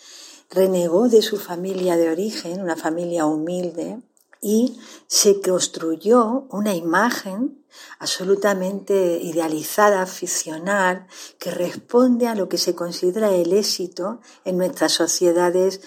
[0.48, 4.00] renegó de su familia de origen, una familia humilde,
[4.40, 7.62] y se construyó una imagen
[7.98, 11.06] absolutamente idealizada, ficcional,
[11.38, 15.82] que responde a lo que se considera el éxito en nuestras sociedades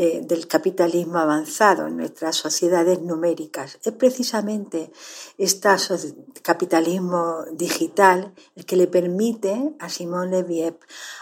[0.00, 3.80] eh, del capitalismo avanzado en nuestras sociedades numéricas.
[3.82, 4.92] Es precisamente
[5.38, 5.68] este
[6.42, 10.78] capitalismo digital el que le permite a Simón Leviev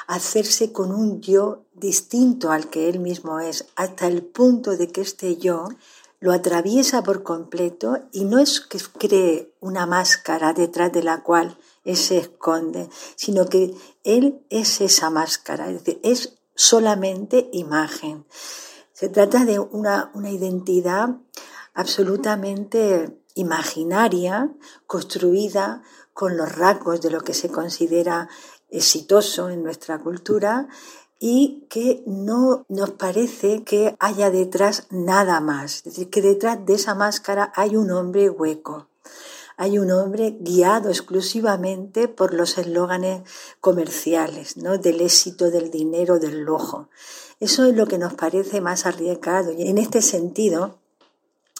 [0.08, 5.00] hacerse con un yo distinto al que él mismo es, hasta el punto de que
[5.00, 5.68] este yo
[6.20, 11.56] lo atraviesa por completo y no es que cree una máscara detrás de la cual
[11.94, 18.26] se esconde, sino que él es esa máscara, es decir, es solamente imagen.
[18.98, 21.16] Se trata de una, identidad
[21.74, 24.50] absolutamente imaginaria,
[24.86, 25.82] construida
[26.14, 28.30] con los rasgos de lo que se considera
[28.70, 30.68] exitoso en nuestra cultura
[31.18, 35.76] y que no nos parece que haya detrás nada más.
[35.76, 38.88] Es decir, que detrás de esa máscara hay un hombre hueco.
[39.58, 43.28] Hay un hombre guiado exclusivamente por los eslóganes
[43.60, 44.78] comerciales, ¿no?
[44.78, 46.88] Del éxito, del dinero, del lujo.
[47.38, 49.52] Eso es lo que nos parece más arriesgado.
[49.52, 50.78] Y en este sentido,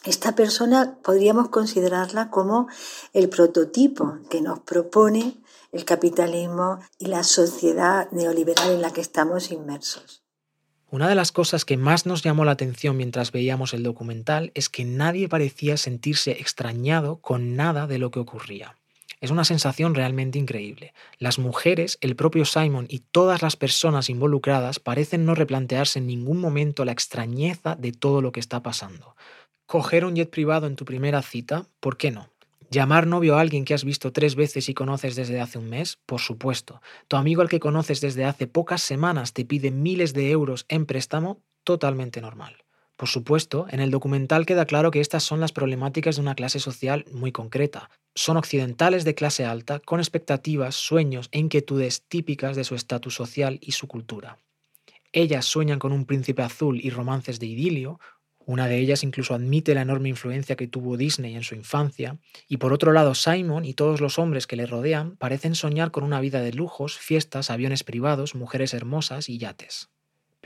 [0.05, 2.69] esta persona podríamos considerarla como
[3.13, 5.37] el prototipo que nos propone
[5.73, 10.23] el capitalismo y la sociedad neoliberal en la que estamos inmersos.
[10.89, 14.69] Una de las cosas que más nos llamó la atención mientras veíamos el documental es
[14.69, 18.77] que nadie parecía sentirse extrañado con nada de lo que ocurría.
[19.21, 20.93] Es una sensación realmente increíble.
[21.19, 26.39] Las mujeres, el propio Simon y todas las personas involucradas parecen no replantearse en ningún
[26.39, 29.17] momento la extrañeza de todo lo que está pasando.
[29.65, 32.31] Coger un jet privado en tu primera cita, ¿por qué no?
[32.71, 35.99] Llamar novio a alguien que has visto tres veces y conoces desde hace un mes,
[36.05, 36.83] por supuesto.
[37.09, 40.85] Tu amigo al que conoces desde hace pocas semanas te pide miles de euros en
[40.85, 42.65] préstamo, totalmente normal.
[42.97, 46.61] Por supuesto, en el documental queda claro que estas son las problemáticas de una clase
[46.61, 47.89] social muy concreta.
[48.19, 53.59] Son occidentales de clase alta, con expectativas, sueños e inquietudes típicas de su estatus social
[53.61, 54.39] y su cultura.
[55.13, 58.01] Ellas sueñan con un príncipe azul y romances de idilio,
[58.47, 62.57] una de ellas incluso admite la enorme influencia que tuvo Disney en su infancia, y
[62.57, 66.21] por otro lado Simon y todos los hombres que le rodean parecen soñar con una
[66.21, 69.91] vida de lujos, fiestas, aviones privados, mujeres hermosas y yates.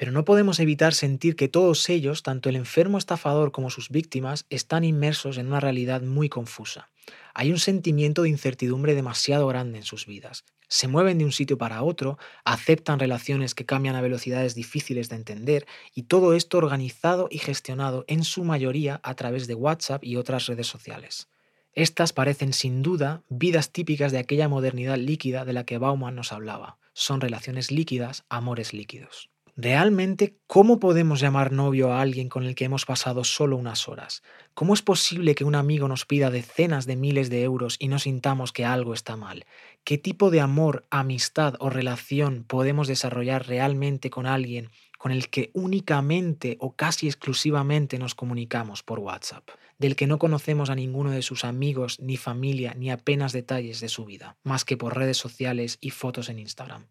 [0.00, 4.46] Pero no podemos evitar sentir que todos ellos, tanto el enfermo estafador como sus víctimas,
[4.48, 6.88] están inmersos en una realidad muy confusa.
[7.34, 10.46] Hay un sentimiento de incertidumbre demasiado grande en sus vidas.
[10.68, 15.16] Se mueven de un sitio para otro, aceptan relaciones que cambian a velocidades difíciles de
[15.16, 20.16] entender y todo esto organizado y gestionado en su mayoría a través de WhatsApp y
[20.16, 21.28] otras redes sociales.
[21.74, 26.32] Estas parecen sin duda vidas típicas de aquella modernidad líquida de la que Bauman nos
[26.32, 26.78] hablaba.
[26.94, 29.28] Son relaciones líquidas, amores líquidos.
[29.62, 34.22] Realmente, ¿cómo podemos llamar novio a alguien con el que hemos pasado solo unas horas?
[34.54, 37.98] ¿Cómo es posible que un amigo nos pida decenas de miles de euros y no
[37.98, 39.44] sintamos que algo está mal?
[39.84, 45.50] qué tipo de amor, amistad o relación podemos desarrollar realmente con alguien con el que
[45.52, 49.46] únicamente o casi exclusivamente nos comunicamos por WhatsApp,
[49.78, 53.88] del que no conocemos a ninguno de sus amigos, ni familia, ni apenas detalles de
[53.90, 56.86] su vida, más que por redes sociales y fotos en Instagram.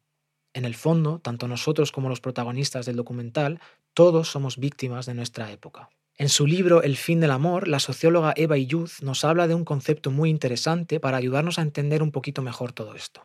[0.54, 3.60] En el fondo, tanto nosotros como los protagonistas del documental,
[3.94, 5.90] todos somos víctimas de nuestra época.
[6.18, 9.64] En su libro El fin del amor, la socióloga Eva Youth nos habla de un
[9.64, 13.22] concepto muy interesante para ayudarnos a entender un poquito mejor todo esto.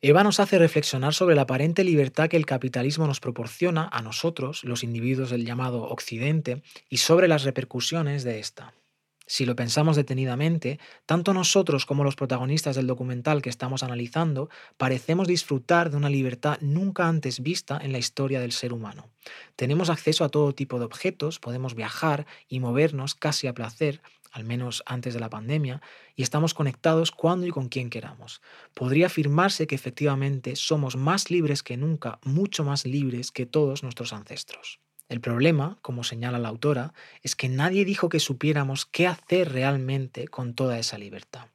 [0.00, 4.64] Eva nos hace reflexionar sobre la aparente libertad que el capitalismo nos proporciona a nosotros,
[4.64, 8.72] los individuos del llamado Occidente, y sobre las repercusiones de esta.
[9.30, 15.28] Si lo pensamos detenidamente, tanto nosotros como los protagonistas del documental que estamos analizando parecemos
[15.28, 19.08] disfrutar de una libertad nunca antes vista en la historia del ser humano.
[19.54, 24.02] Tenemos acceso a todo tipo de objetos, podemos viajar y movernos casi a placer,
[24.32, 25.80] al menos antes de la pandemia,
[26.16, 28.42] y estamos conectados cuando y con quien queramos.
[28.74, 34.12] Podría afirmarse que efectivamente somos más libres que nunca, mucho más libres que todos nuestros
[34.12, 34.80] ancestros.
[35.10, 36.94] El problema, como señala la autora,
[37.24, 41.48] es que nadie dijo que supiéramos qué hacer realmente con toda esa libertad.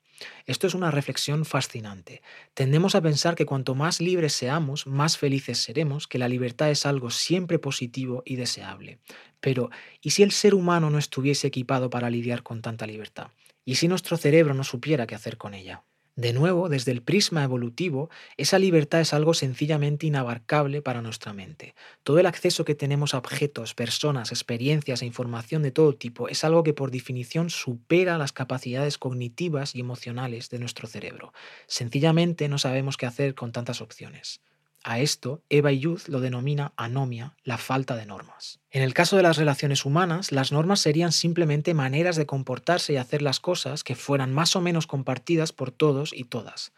[0.45, 2.22] Esto es una reflexión fascinante.
[2.53, 6.86] Tendemos a pensar que cuanto más libres seamos, más felices seremos, que la libertad es
[6.86, 8.99] algo siempre positivo y deseable.
[9.39, 9.70] Pero,
[10.01, 13.28] ¿y si el ser humano no estuviese equipado para lidiar con tanta libertad?
[13.64, 15.82] ¿Y si nuestro cerebro no supiera qué hacer con ella?
[16.18, 21.76] De nuevo, desde el prisma evolutivo, esa libertad es algo sencillamente inabarcable para nuestra mente.
[22.03, 26.45] Todo el acceso que tenemos a objetos, personas, experiencias e información de todo tipo es
[26.45, 31.34] algo que por definición supera las capacidades cognitivas y emocionales de nuestro cerebro.
[31.68, 34.44] Sencillamente no sabemos qué hacer con tantas opciones.
[34.88, 38.59] A esto, Eva Youth lo denomina anomia, la falta de normas.
[38.69, 42.97] En el caso de las relaciones humanas, las normas serían simplemente maneras de comportarse y
[42.97, 46.71] hacer las cosas que fueran más o menos compartidas por todos y todas.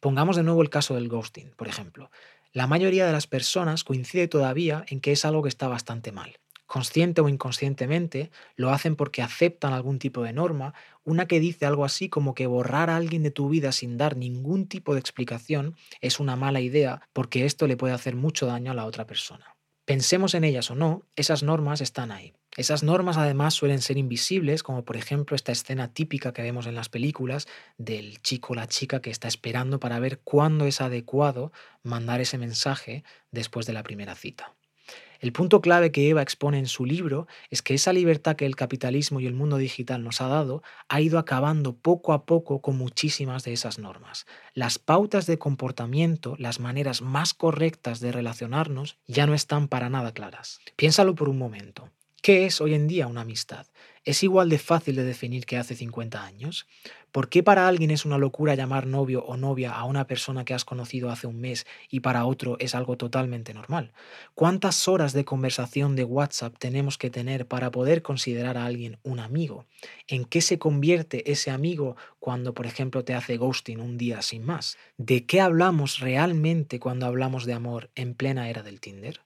[0.00, 2.10] Pongamos de nuevo el caso del ghosting, por ejemplo.
[2.54, 6.38] La mayoría de las personas coincide todavía en que es algo que está bastante mal
[6.72, 10.72] consciente o inconscientemente, lo hacen porque aceptan algún tipo de norma,
[11.04, 14.16] una que dice algo así como que borrar a alguien de tu vida sin dar
[14.16, 18.72] ningún tipo de explicación es una mala idea porque esto le puede hacer mucho daño
[18.72, 19.54] a la otra persona.
[19.84, 22.32] Pensemos en ellas o no, esas normas están ahí.
[22.56, 26.74] Esas normas además suelen ser invisibles, como por ejemplo esta escena típica que vemos en
[26.74, 31.52] las películas del chico o la chica que está esperando para ver cuándo es adecuado
[31.82, 34.54] mandar ese mensaje después de la primera cita.
[35.22, 38.56] El punto clave que Eva expone en su libro es que esa libertad que el
[38.56, 42.76] capitalismo y el mundo digital nos ha dado ha ido acabando poco a poco con
[42.76, 44.26] muchísimas de esas normas.
[44.52, 50.12] Las pautas de comportamiento, las maneras más correctas de relacionarnos ya no están para nada
[50.12, 50.58] claras.
[50.74, 51.88] Piénsalo por un momento.
[52.20, 53.66] ¿Qué es hoy en día una amistad?
[54.04, 56.66] ¿Es igual de fácil de definir que hace 50 años?
[57.12, 60.54] ¿Por qué para alguien es una locura llamar novio o novia a una persona que
[60.54, 63.92] has conocido hace un mes y para otro es algo totalmente normal?
[64.34, 69.20] ¿Cuántas horas de conversación de WhatsApp tenemos que tener para poder considerar a alguien un
[69.20, 69.66] amigo?
[70.06, 74.44] ¿En qué se convierte ese amigo cuando, por ejemplo, te hace ghosting un día sin
[74.44, 74.78] más?
[74.96, 79.20] ¿De qué hablamos realmente cuando hablamos de amor en plena era del Tinder?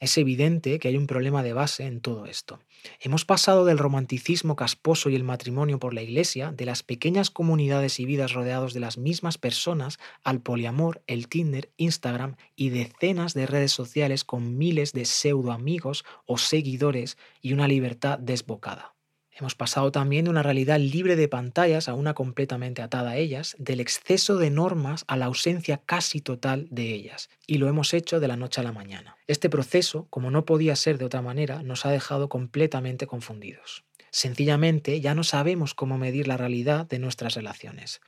[0.00, 2.60] Es evidente que hay un problema de base en todo esto.
[3.00, 7.98] Hemos pasado del romanticismo casposo y el matrimonio por la iglesia, de las pequeñas comunidades
[7.98, 13.46] y vidas rodeados de las mismas personas, al poliamor, el Tinder, Instagram y decenas de
[13.46, 18.97] redes sociales con miles de pseudo amigos o seguidores y una libertad desbocada.
[19.38, 23.54] Hemos pasado también de una realidad libre de pantallas a una completamente atada a ellas,
[23.60, 28.18] del exceso de normas a la ausencia casi total de ellas, y lo hemos hecho
[28.18, 29.16] de la noche a la mañana.
[29.28, 33.84] Este proceso, como no podía ser de otra manera, nos ha dejado completamente confundidos.
[34.10, 38.00] Sencillamente ya no sabemos cómo medir la realidad de nuestras relaciones.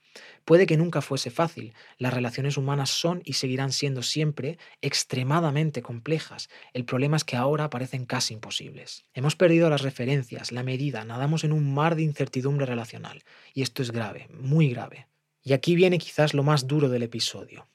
[0.45, 1.75] Puede que nunca fuese fácil.
[1.99, 6.49] Las relaciones humanas son y seguirán siendo siempre extremadamente complejas.
[6.73, 9.05] El problema es que ahora parecen casi imposibles.
[9.15, 13.23] Hemos perdido las referencias, la medida, nadamos en un mar de incertidumbre relacional.
[13.55, 15.07] Y esto es grave, muy grave.
[15.43, 17.70] Y aquí viene quizás lo más duro del episodio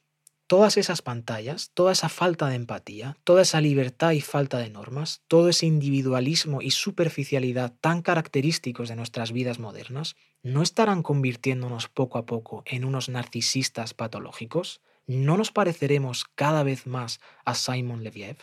[0.46, 5.22] todas esas pantallas, toda esa falta de empatía, toda esa libertad y falta de normas,
[5.26, 12.18] todo ese individualismo y superficialidad tan característicos de nuestras vidas modernas, ¿no estarán convirtiéndonos poco
[12.18, 14.80] a poco en unos narcisistas patológicos?
[15.06, 18.36] ¿No nos pareceremos cada vez más a Simon Leviev?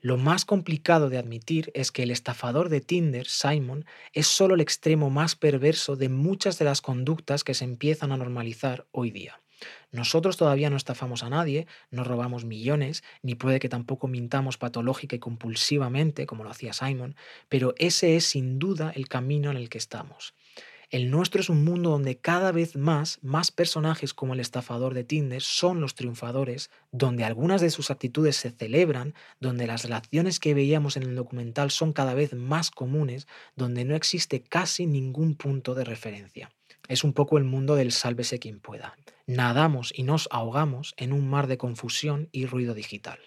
[0.00, 4.60] Lo más complicado de admitir es que el estafador de Tinder, Simon, es solo el
[4.60, 9.40] extremo más perverso de muchas de las conductas que se empiezan a normalizar hoy día.
[9.90, 15.16] Nosotros todavía no estafamos a nadie, no robamos millones, ni puede que tampoco mintamos patológica
[15.16, 17.16] y compulsivamente, como lo hacía Simon,
[17.48, 20.34] pero ese es sin duda el camino en el que estamos.
[20.88, 25.02] El nuestro es un mundo donde cada vez más, más personajes como el estafador de
[25.02, 30.54] Tinder son los triunfadores, donde algunas de sus actitudes se celebran, donde las relaciones que
[30.54, 33.26] veíamos en el documental son cada vez más comunes,
[33.56, 36.55] donde no existe casi ningún punto de referencia.
[36.88, 38.96] Es un poco el mundo del sálvese quien pueda.
[39.26, 43.18] Nadamos y nos ahogamos en un mar de confusión y ruido digital.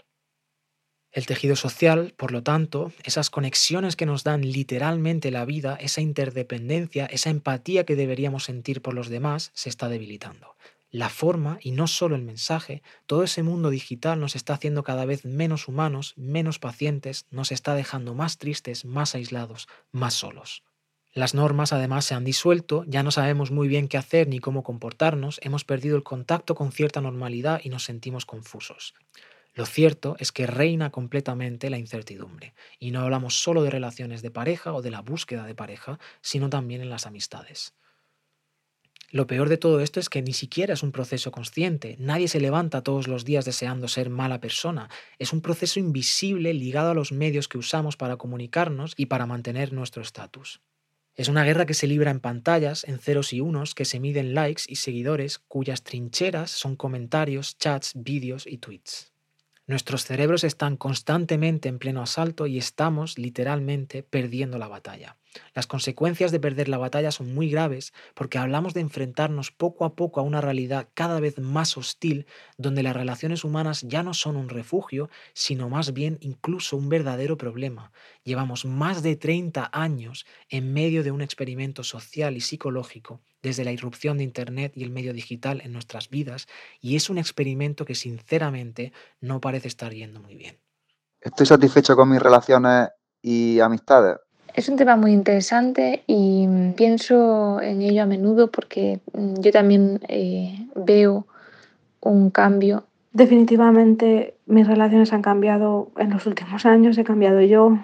[1.12, 6.02] El tejido social, por lo tanto, esas conexiones que nos dan literalmente la vida, esa
[6.02, 10.56] interdependencia, esa empatía que deberíamos sentir por los demás, se está debilitando.
[10.92, 15.06] La forma, y no solo el mensaje, todo ese mundo digital nos está haciendo cada
[15.06, 20.64] vez menos humanos, menos pacientes, nos está dejando más tristes, más aislados, más solos.
[21.20, 24.64] Las normas además se han disuelto, ya no sabemos muy bien qué hacer ni cómo
[24.64, 28.94] comportarnos, hemos perdido el contacto con cierta normalidad y nos sentimos confusos.
[29.54, 34.32] Lo cierto es que reina completamente la incertidumbre, y no hablamos solo de relaciones de
[34.32, 37.74] pareja o de la búsqueda de pareja, sino también en las amistades.
[39.12, 42.40] Lo peor de todo esto es que ni siquiera es un proceso consciente, nadie se
[42.40, 47.12] levanta todos los días deseando ser mala persona, es un proceso invisible ligado a los
[47.12, 50.62] medios que usamos para comunicarnos y para mantener nuestro estatus.
[51.20, 54.34] Es una guerra que se libra en pantallas, en ceros y unos, que se miden
[54.34, 59.12] likes y seguidores, cuyas trincheras son comentarios, chats, vídeos y tweets.
[59.68, 65.18] Nuestros cerebros están constantemente en pleno asalto y estamos literalmente perdiendo la batalla.
[65.54, 69.96] Las consecuencias de perder la batalla son muy graves porque hablamos de enfrentarnos poco a
[69.96, 72.26] poco a una realidad cada vez más hostil
[72.58, 77.38] donde las relaciones humanas ya no son un refugio, sino más bien incluso un verdadero
[77.38, 77.92] problema.
[78.24, 83.72] Llevamos más de 30 años en medio de un experimento social y psicológico desde la
[83.72, 86.48] irrupción de Internet y el medio digital en nuestras vidas
[86.82, 90.58] y es un experimento que sinceramente no parece estar yendo muy bien.
[91.22, 92.90] Estoy satisfecho con mis relaciones
[93.22, 94.18] y amistades.
[94.60, 96.46] Es un tema muy interesante y
[96.76, 101.26] pienso en ello a menudo porque mm, yo también eh, veo
[102.02, 102.84] un cambio.
[103.14, 107.80] Definitivamente mis relaciones han cambiado en los últimos años, he cambiado yo,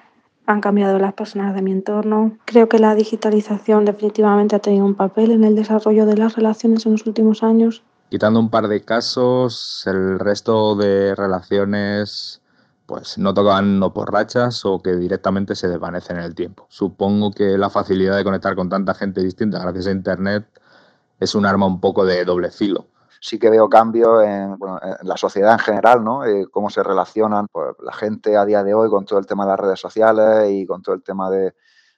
[0.48, 2.38] han cambiado las personas de mi entorno.
[2.44, 6.86] Creo que la digitalización definitivamente ha tenido un papel en el desarrollo de las relaciones
[6.86, 7.84] en los últimos años.
[8.10, 12.42] Quitando un par de casos, el resto de relaciones
[12.86, 16.68] pues no tocan no por rachas o que directamente se desvanecen en el tiempo.
[16.70, 20.48] Supongo que la facilidad de conectar con tanta gente distinta gracias a Internet
[21.20, 22.88] es un arma un poco de doble filo
[23.26, 24.56] sí que veo cambios en,
[25.02, 26.26] la sociedad en general, ¿no?
[26.26, 29.46] Eh, cómo se relacionan pues, la gente a día de hoy con todo el tema
[29.46, 31.56] de las redes sociales y con todo el tema de,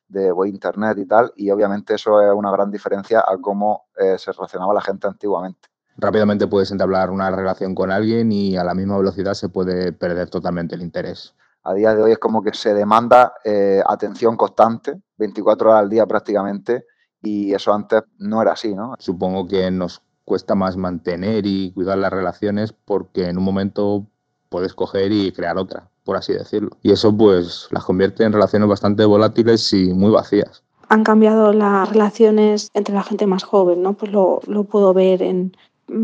[0.08, 1.34] de Internet y tal.
[1.36, 5.68] Y obviamente eso es una gran diferencia a cómo eh, se relacionaba la gente antiguamente.
[5.98, 10.30] Rápidamente puedes entablar una relación con alguien y a la misma velocidad se puede perder
[10.30, 11.34] totalmente el interés.
[11.64, 15.90] A día de hoy es como que se demanda eh, atención constante, 24 horas al
[15.90, 16.86] día prácticamente,
[17.22, 18.94] y eso antes no era así, ¿no?
[19.00, 24.06] Supongo que nos cuesta más mantener y cuidar las relaciones porque en un momento
[24.50, 26.70] puedes coger y crear otra, por así decirlo.
[26.84, 30.64] Y eso pues las convierte en relaciones bastante volátiles y muy vacías.
[30.90, 33.94] Han cambiado las relaciones entre la gente más joven, ¿no?
[33.94, 35.56] Pues lo, lo puedo ver en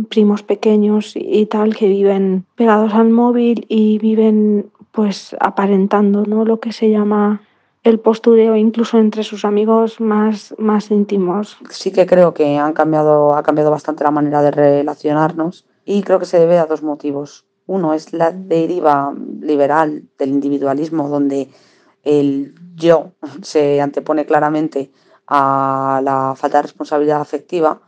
[0.10, 6.46] primos pequeños y tal que viven pegados al móvil y viven pues aparentando, ¿no?
[6.46, 7.42] Lo que se llama
[7.84, 11.58] el postureo incluso entre sus amigos más, más íntimos.
[11.70, 16.20] Sí que creo que han cambiado, ha cambiado bastante la manera de relacionarnos y creo
[16.20, 17.46] que se debe a dos motivos.
[17.66, 21.50] Uno es la deriva liberal del individualismo, donde
[22.04, 23.12] el yo
[23.42, 24.92] se antepone claramente
[25.28, 27.82] a la falta de responsabilidad afectiva,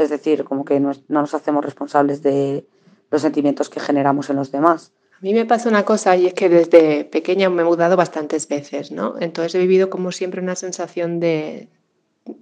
[0.00, 2.66] es decir, como que no nos hacemos responsables de
[3.10, 4.92] los sentimientos que generamos en los demás.
[5.12, 8.48] A mí me pasa una cosa y es que desde pequeña me he mudado bastantes
[8.48, 9.16] veces, ¿no?
[9.20, 11.68] Entonces he vivido como siempre una sensación de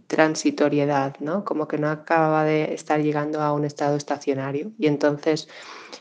[0.07, 1.45] transitoriedad, ¿no?
[1.45, 4.71] Como que no acababa de estar llegando a un estado estacionario.
[4.79, 5.49] Y entonces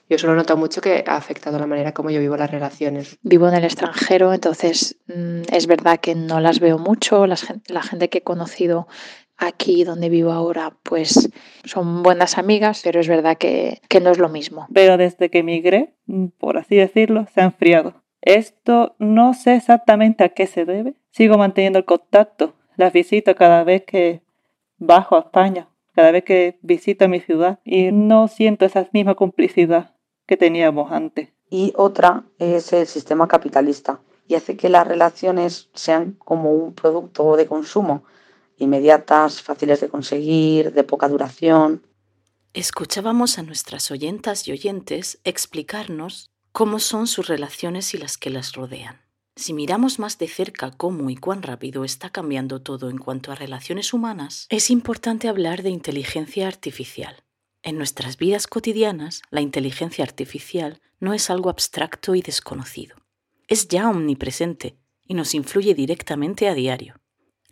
[0.07, 3.17] yo solo noto mucho que ha afectado la manera como yo vivo las relaciones.
[3.23, 7.25] Vivo en el extranjero, entonces mm, es verdad que no las veo mucho.
[7.25, 8.87] La gente, la gente que he conocido
[9.37, 11.29] aquí donde vivo ahora, pues
[11.63, 14.67] son buenas amigas, pero es verdad que, que no es lo mismo.
[14.73, 15.93] Pero desde que emigré,
[16.37, 17.93] por así decirlo, se ha enfriado.
[18.21, 20.95] Esto no sé exactamente a qué se debe.
[21.11, 24.21] Sigo manteniendo el contacto, las visito cada vez que
[24.77, 29.95] bajo a España, cada vez que visito mi ciudad y no siento esa misma complicidad
[30.25, 31.29] que teníamos antes.
[31.49, 37.37] Y otra es el sistema capitalista y hace que las relaciones sean como un producto
[37.37, 38.03] de consumo
[38.57, 41.83] inmediatas, fáciles de conseguir, de poca duración.
[42.53, 48.53] Escuchábamos a nuestras oyentas y oyentes explicarnos cómo son sus relaciones y las que las
[48.53, 49.01] rodean.
[49.35, 53.35] Si miramos más de cerca cómo y cuán rápido está cambiando todo en cuanto a
[53.35, 57.23] relaciones humanas, es importante hablar de inteligencia artificial.
[57.61, 62.95] En nuestras vidas cotidianas, la inteligencia artificial no es algo abstracto y desconocido.
[63.47, 66.95] Es ya omnipresente y nos influye directamente a diario.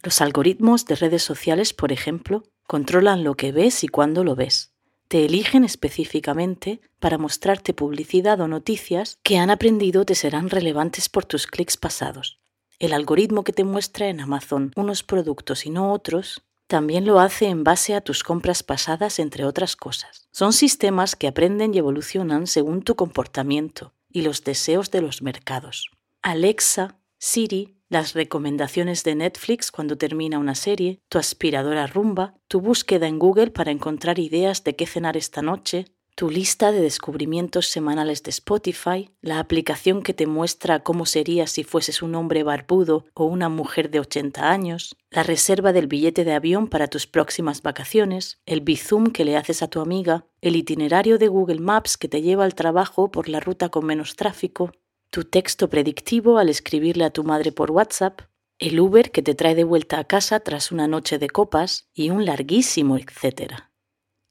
[0.05, 4.71] Los algoritmos de redes sociales, por ejemplo, controlan lo que ves y cuándo lo ves.
[5.07, 11.25] Te eligen específicamente para mostrarte publicidad o noticias que han aprendido te serán relevantes por
[11.25, 12.39] tus clics pasados.
[12.77, 17.47] El algoritmo que te muestra en Amazon unos productos y no otros también lo hace
[17.47, 20.27] en base a tus compras pasadas, entre otras cosas.
[20.31, 25.89] Son sistemas que aprenden y evolucionan según tu comportamiento y los deseos de los mercados.
[26.21, 33.07] Alexa, Siri, las recomendaciones de Netflix cuando termina una serie, tu aspiradora rumba, tu búsqueda
[33.07, 38.23] en Google para encontrar ideas de qué cenar esta noche, tu lista de descubrimientos semanales
[38.23, 43.25] de Spotify, la aplicación que te muestra cómo serías si fueses un hombre barbudo o
[43.25, 48.39] una mujer de 80 años, la reserva del billete de avión para tus próximas vacaciones,
[48.45, 52.21] el bizum que le haces a tu amiga, el itinerario de Google Maps que te
[52.21, 54.71] lleva al trabajo por la ruta con menos tráfico,
[55.09, 58.21] tu texto predictivo al escribirle a tu madre por WhatsApp,
[58.59, 62.09] el Uber que te trae de vuelta a casa tras una noche de copas y
[62.09, 63.71] un larguísimo etcétera.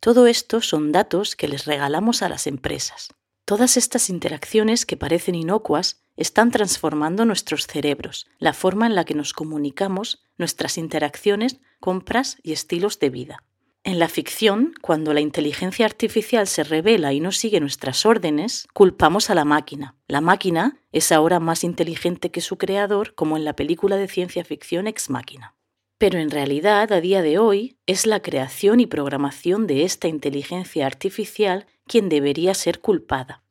[0.01, 3.09] Todo esto son datos que les regalamos a las empresas.
[3.47, 9.15] Todas estas interacciones que parecen inocuas están transformando nuestros cerebros, la forma en la que
[9.15, 13.45] nos comunicamos, nuestras interacciones, compras y estilos de vida.
[13.87, 19.29] En la ficción, cuando la inteligencia artificial se revela y no sigue nuestras órdenes, culpamos
[19.29, 19.95] a la máquina.
[20.09, 24.43] La máquina es ahora más inteligente que su creador, como en la película de ciencia
[24.43, 25.55] ficción Ex Máquina.
[25.99, 30.87] Pero en realidad, a día de hoy, es la creación y programación de esta inteligencia
[30.87, 33.43] artificial quien debería ser culpada.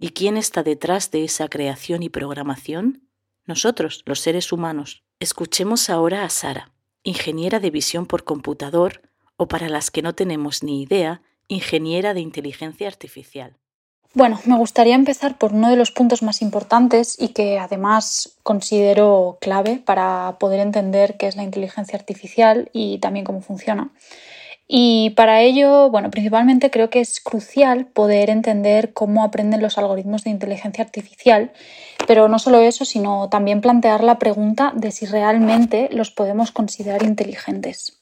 [0.00, 3.10] ¿Y quién está detrás de esa creación y programación?
[3.44, 5.04] Nosotros, los seres humanos.
[5.20, 6.72] Escuchemos ahora a Sara,
[7.02, 9.02] ingeniera de visión por computador,
[9.42, 13.56] o para las que no tenemos ni idea, ingeniera de inteligencia artificial.
[14.14, 19.38] Bueno, me gustaría empezar por uno de los puntos más importantes y que además considero
[19.40, 23.90] clave para poder entender qué es la inteligencia artificial y también cómo funciona.
[24.68, 30.22] Y para ello, bueno, principalmente creo que es crucial poder entender cómo aprenden los algoritmos
[30.22, 31.52] de inteligencia artificial,
[32.06, 37.02] pero no solo eso, sino también plantear la pregunta de si realmente los podemos considerar
[37.02, 38.01] inteligentes.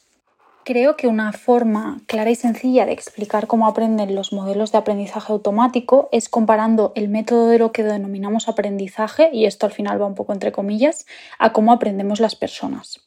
[0.62, 5.32] Creo que una forma clara y sencilla de explicar cómo aprenden los modelos de aprendizaje
[5.32, 10.06] automático es comparando el método de lo que denominamos aprendizaje, y esto al final va
[10.06, 11.06] un poco entre comillas,
[11.38, 13.00] a cómo aprendemos las personas.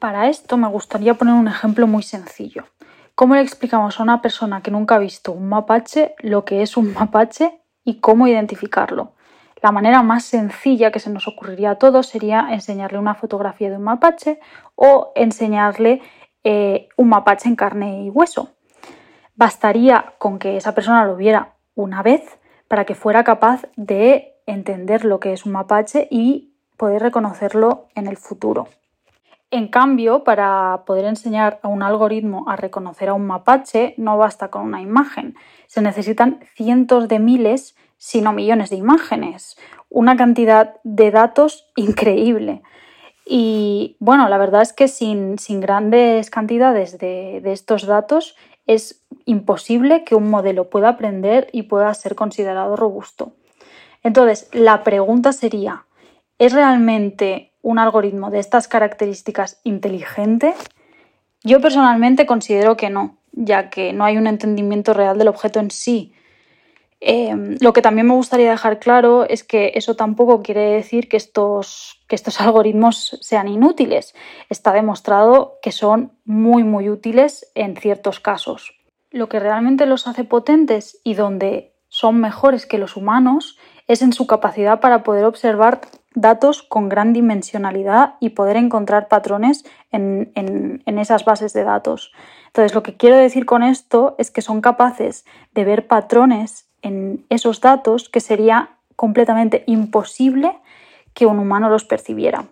[0.00, 2.64] Para esto me gustaría poner un ejemplo muy sencillo.
[3.14, 6.76] ¿Cómo le explicamos a una persona que nunca ha visto un mapache lo que es
[6.76, 9.12] un mapache y cómo identificarlo?
[9.60, 13.76] La manera más sencilla que se nos ocurriría a todos sería enseñarle una fotografía de
[13.76, 14.38] un mapache
[14.76, 16.00] o enseñarle
[16.44, 18.50] eh, un mapache en carne y hueso.
[19.34, 25.04] Bastaría con que esa persona lo viera una vez para que fuera capaz de entender
[25.04, 28.68] lo que es un mapache y poder reconocerlo en el futuro.
[29.50, 34.48] En cambio, para poder enseñar a un algoritmo a reconocer a un mapache, no basta
[34.48, 35.36] con una imagen.
[35.66, 39.56] Se necesitan cientos de miles, si no millones de imágenes.
[39.88, 42.62] Una cantidad de datos increíble.
[43.30, 50.02] Y bueno, la verdad es que sin, grandes cantidades de, de estos datos es imposible
[50.02, 53.32] que un modelo pueda aprender y pueda ser considerado robusto.
[54.02, 55.84] Entonces, la pregunta sería,
[56.38, 60.54] ¿es realmente un algoritmo de estas características inteligente?
[61.44, 65.70] Yo personalmente considero que no, ya que no hay un entendimiento real del objeto en
[65.70, 66.14] sí,
[67.00, 71.16] Em, lo que también me gustaría dejar claro es que eso tampoco quiere decir que
[71.16, 74.14] estos, que estos algoritmos sean inútiles.
[74.48, 78.74] Está demostrado que son muy, muy útiles en ciertos casos.
[79.10, 84.12] Lo que realmente los hace potentes y donde son mejores que los humanos es en
[84.12, 85.80] su capacidad para poder observar
[86.14, 92.12] datos con gran dimensionalidad y poder encontrar patrones en, en, esas bases de datos.
[92.46, 95.24] Entonces, lo que quiero decir con esto es que son capaces
[95.54, 100.58] de ver patrones en esos datos que sería completamente imposible
[101.14, 102.46] que un humano los percibiera.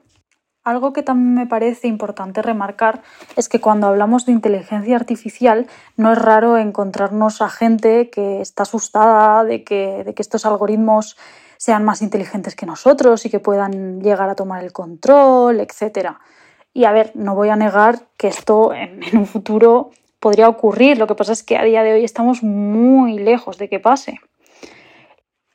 [0.67, 3.03] Algo que también me parece importante remarcar
[3.37, 8.65] es que cuando hablamos de inteligencia artificial no es raro encontrarnos a gente que está
[8.65, 11.17] asustada de que, de que estos algoritmos
[11.57, 16.17] sean más inteligentes que nosotros y que puedan llegar a tomar el control, etc.
[16.75, 20.99] Y a ver, no voy a negar que esto en, en un futuro podría ocurrir.
[20.99, 24.21] Lo que pasa es que a día de hoy estamos muy lejos de que pase.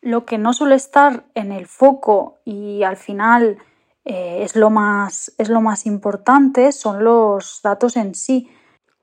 [0.02, 3.58] Lo que no suele estar en el foco y al final
[4.04, 8.50] eh, es, lo más, es lo más importante, son los datos en sí.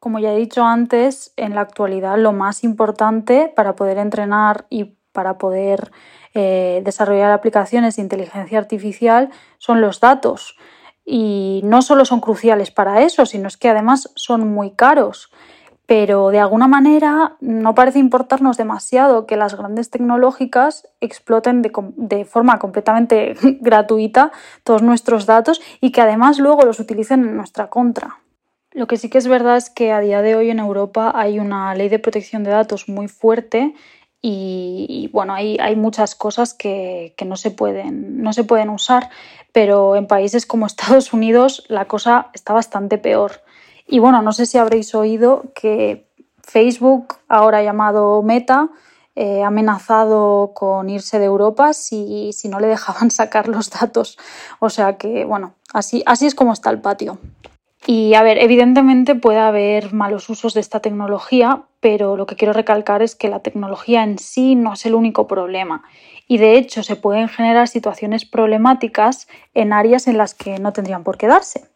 [0.00, 4.96] Como ya he dicho antes, en la actualidad lo más importante para poder entrenar y
[5.12, 5.90] para poder
[6.34, 10.56] eh, desarrollar aplicaciones de inteligencia artificial son los datos.
[11.11, 15.30] Y no solo son cruciales para eso, sino es que además son muy caros.
[15.86, 22.26] Pero de alguna manera no parece importarnos demasiado que las grandes tecnológicas exploten de, de
[22.26, 24.32] forma completamente gratuita
[24.64, 28.18] todos nuestros datos y que además luego los utilicen en nuestra contra.
[28.72, 31.38] Lo que sí que es verdad es que a día de hoy en Europa hay
[31.38, 33.74] una ley de protección de datos muy fuerte
[34.21, 39.11] y, bueno, hay, hay muchas cosas que, que, no, se pueden, no se pueden usar,
[39.53, 43.43] pero en países como Estados Unidos la cosa está bastante peor.
[43.87, 46.09] Y bueno, no sé si habréis oído que
[46.43, 48.71] Facebook, ahora llamado Meta,
[49.14, 54.19] eh, amenazado con irse de Europa si, si no le dejaban sacar los datos.
[54.59, 57.19] O sea que, bueno, así, así es como está el patio.
[57.87, 62.53] Y a ver, evidentemente puede haber malos usos de esta tecnología, pero lo que quiero
[62.53, 65.83] recalcar es que la tecnología en sí no es el único problema.
[66.26, 71.05] Y de hecho se pueden generar situaciones problemáticas en áreas en las que no tendrían
[71.05, 71.68] por qué darse.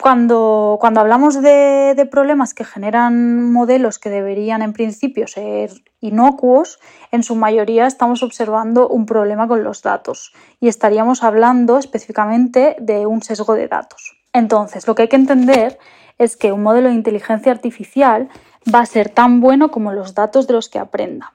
[0.00, 5.70] Cuando, cuando hablamos de, de, problemas que generan modelos que deberían en principio ser
[6.00, 6.80] inocuos,
[7.12, 13.04] en su mayoría estamos observando un problema con los datos y estaríamos hablando específicamente de
[13.04, 14.16] un sesgo de datos.
[14.32, 15.78] Entonces, lo que hay que entender
[16.20, 18.28] es que un modelo de inteligencia artificial
[18.72, 21.32] va a ser tan bueno como los datos de los que aprenda.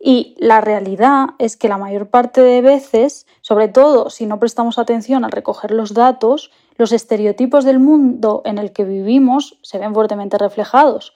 [0.00, 4.80] Y la realidad es que la mayor parte de veces, sobre todo si no prestamos
[4.80, 9.94] atención al recoger los datos, los estereotipos del mundo en el que vivimos se ven
[9.94, 11.14] fuertemente reflejados.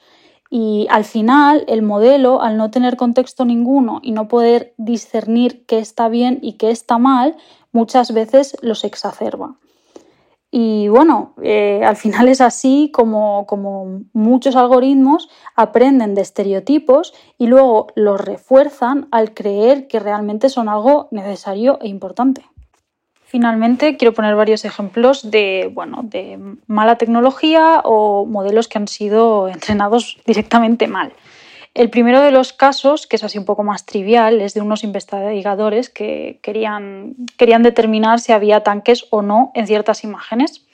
[0.48, 5.80] Y al final, el modelo, al no tener contexto ninguno y no poder discernir qué
[5.80, 7.36] está bien y qué está mal,
[7.72, 9.56] muchas veces los exacerba.
[10.58, 17.46] Y bueno, eh, al final es así como, como muchos algoritmos aprenden de estereotipos y
[17.46, 22.46] luego los refuerzan al creer que realmente son algo necesario e importante.
[23.22, 29.48] Finalmente, quiero poner varios ejemplos de, bueno, de mala tecnología o modelos que han sido
[29.52, 31.12] entrenados directamente mal.
[31.76, 34.82] El primero de los casos, que es así un poco más trivial, es de unos
[34.82, 40.64] investigadores que querían, querían determinar si había tanques o no en ciertas imágenes.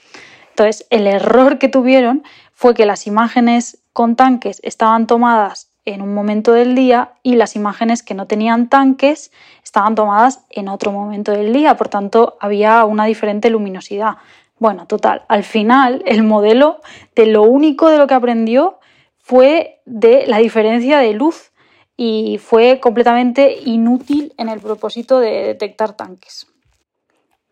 [0.50, 2.22] Entonces, el error que tuvieron
[2.52, 7.56] fue que las imágenes con tanques estaban tomadas en un momento del día y las
[7.56, 9.32] imágenes que no tenían tanques
[9.64, 14.18] estaban tomadas en otro momento del día, por tanto había una diferente luminosidad.
[14.60, 16.80] Bueno, total, al final el modelo
[17.16, 18.78] de lo único de lo que aprendió
[19.22, 21.52] fue de la diferencia de luz
[21.96, 26.46] y fue completamente inútil en el propósito de detectar tanques.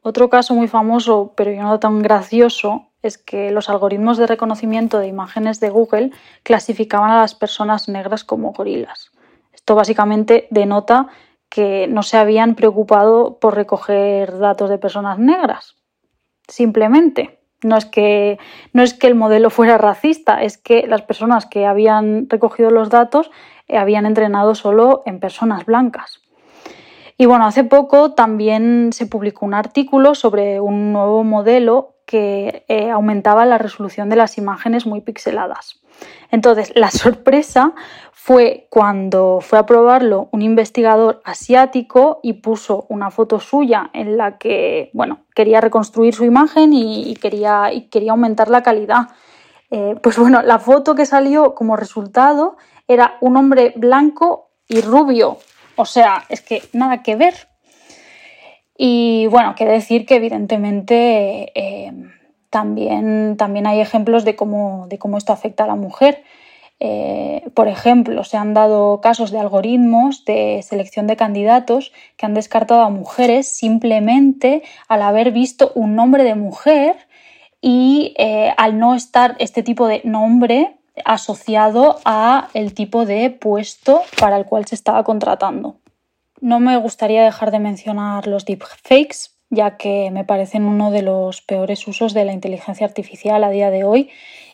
[0.03, 5.07] Otro caso muy famoso, pero no tan gracioso, es que los algoritmos de reconocimiento de
[5.07, 6.11] imágenes de Google
[6.43, 9.11] clasificaban a las personas negras como gorilas.
[9.53, 11.09] Esto básicamente denota
[11.49, 15.77] que no se habían preocupado por recoger datos de personas negras.
[16.49, 17.40] Simplemente.
[17.63, 18.39] No es, que,
[18.73, 22.89] no es que el modelo fuera racista, es que las personas que habían recogido los
[22.89, 23.31] datos
[23.69, 26.21] eh, habían entrenado solo en personas blancas.
[27.19, 32.91] Y bueno, hace poco también se publicó un artículo sobre un nuevo modelo que eh,
[32.91, 35.81] aumentaba la resolución de las imágenes muy pixeladas.
[36.31, 37.75] Entonces, la sorpresa
[38.31, 44.39] fue cuando fue a probarlo un investigador asiático y puso una foto suya en la
[44.39, 49.09] que, bueno, quería reconstruir su imagen y, quería, quería, aumentar la calidad.
[49.73, 52.57] Eh, pues bueno, la foto que salió como resultado
[52.87, 55.39] era un hombre blanco y rubio.
[55.75, 57.35] O sea, es que nada que ver.
[58.79, 61.93] Y bueno, quiere decir que evidentemente eh,
[62.49, 66.23] también, también hay ejemplos de cómo, de cómo esto afecta a la mujer.
[66.83, 72.33] Eh, por ejemplo, se han dado casos de algoritmos de selección de candidatos que han
[72.33, 76.97] descartado a mujeres simplemente al haber visto un nombre de mujer
[77.61, 84.01] y eh, al no estar este tipo de nombre asociado a el tipo de puesto
[84.19, 85.77] para el cual se estaba contratando.
[86.41, 91.43] No me gustaría dejar de mencionar los deepfakes, ya que me parecen uno de los
[91.43, 94.11] peores usos de la inteligencia artificial a día de hoy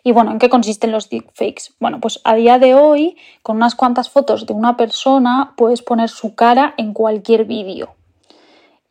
[0.07, 1.75] y bueno, ¿en qué consisten los deepfakes?
[1.81, 6.11] Bueno, pues a día de hoy, con unas cuantas fotos de una persona, puedes poner
[6.11, 7.97] su cara en cualquier vídeo.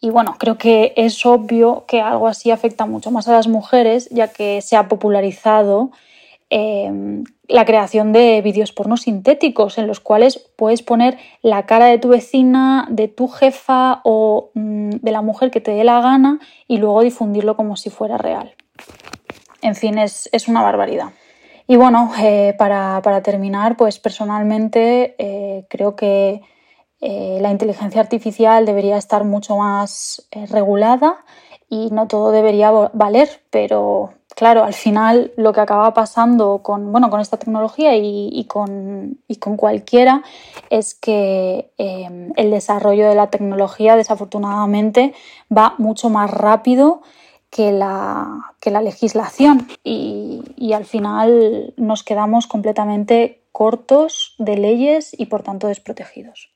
[0.02, 4.10] Y bueno, creo que es obvio que algo así afecta mucho más a las mujeres,
[4.10, 5.92] ya que se ha popularizado
[6.50, 11.98] em, la creación de vídeos porno sintéticos en los cuales puedes poner la cara de
[11.98, 16.42] tu vecina, de tu jefa o mm, de la mujer que te dé la gana
[16.68, 18.54] y luego difundirlo como si fuera real.
[19.66, 21.10] En fin, es, una barbaridad.
[21.66, 26.44] Y bueno, eh, para, terminar, pues personalmente eh, creo que
[27.02, 31.26] eh, la inteligencia artificial debería estar mucho más regulada
[31.68, 37.10] y no todo debería valer, pero claro, al final lo que acaba pasando con, bueno,
[37.10, 40.22] con esta tecnología y, con, con, cualquiera
[40.70, 45.16] es que em, el desarrollo de la tecnología desafortunadamente
[45.52, 47.02] va mucho más rápido
[47.56, 55.16] que la, que la legislación y, y al final nos quedamos completamente cortos de leyes
[55.18, 56.52] y por tanto desprotegidos.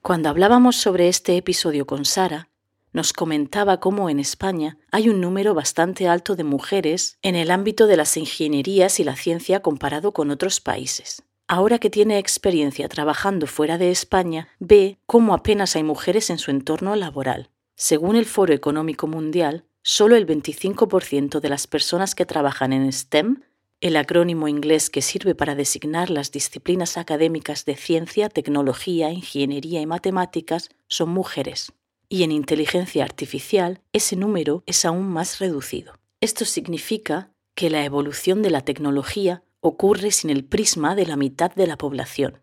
[0.00, 2.48] Cuando hablábamos sobre este episodio con Sara,
[2.94, 7.86] nos comentaba cómo en España hay un número bastante alto de mujeres en el ámbito
[7.86, 11.24] de las ingenierías y la ciencia comparado con otros países.
[11.46, 16.50] Ahora que tiene experiencia trabajando fuera de España, ve cómo apenas hay mujeres en su
[16.50, 17.50] entorno laboral.
[17.80, 23.42] Según el Foro Económico Mundial, solo el 25% de las personas que trabajan en STEM,
[23.80, 29.86] el acrónimo inglés que sirve para designar las disciplinas académicas de ciencia, tecnología, ingeniería y
[29.86, 31.72] matemáticas, son mujeres
[32.08, 35.94] y en inteligencia artificial ese número es aún más reducido.
[36.20, 41.54] Esto significa que la evolución de la tecnología ocurre sin el prisma de la mitad
[41.54, 42.42] de la población.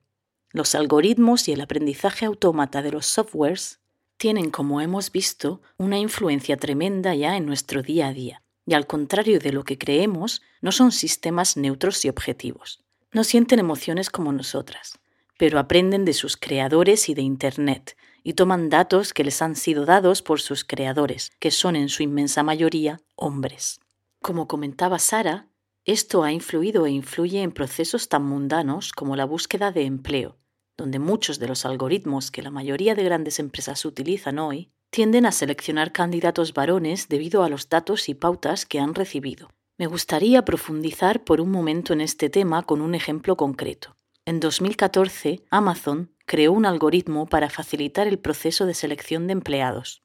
[0.51, 3.81] Los algoritmos y el aprendizaje autómata de los softwares
[4.17, 8.41] tienen, como hemos visto, una influencia tremenda ya en nuestro día a día.
[8.65, 12.83] Y al contrario de lo que creemos, no son sistemas neutros y objetivos.
[13.11, 14.99] No sienten emociones como nosotras,
[15.37, 19.85] pero aprenden de sus creadores y de Internet, y toman datos que les han sido
[19.85, 23.79] dados por sus creadores, que son en su inmensa mayoría hombres.
[24.21, 25.47] Como comentaba Sara,
[25.83, 30.37] esto ha influido e influye en procesos tan mundanos como la búsqueda de empleo,
[30.77, 35.31] donde muchos de los algoritmos que la mayoría de grandes empresas utilizan hoy tienden a
[35.31, 39.49] seleccionar candidatos varones debido a los datos y pautas que han recibido.
[39.77, 43.97] Me gustaría profundizar por un momento en este tema con un ejemplo concreto.
[44.25, 50.01] En 2014, Amazon creó un algoritmo para facilitar el proceso de selección de empleados.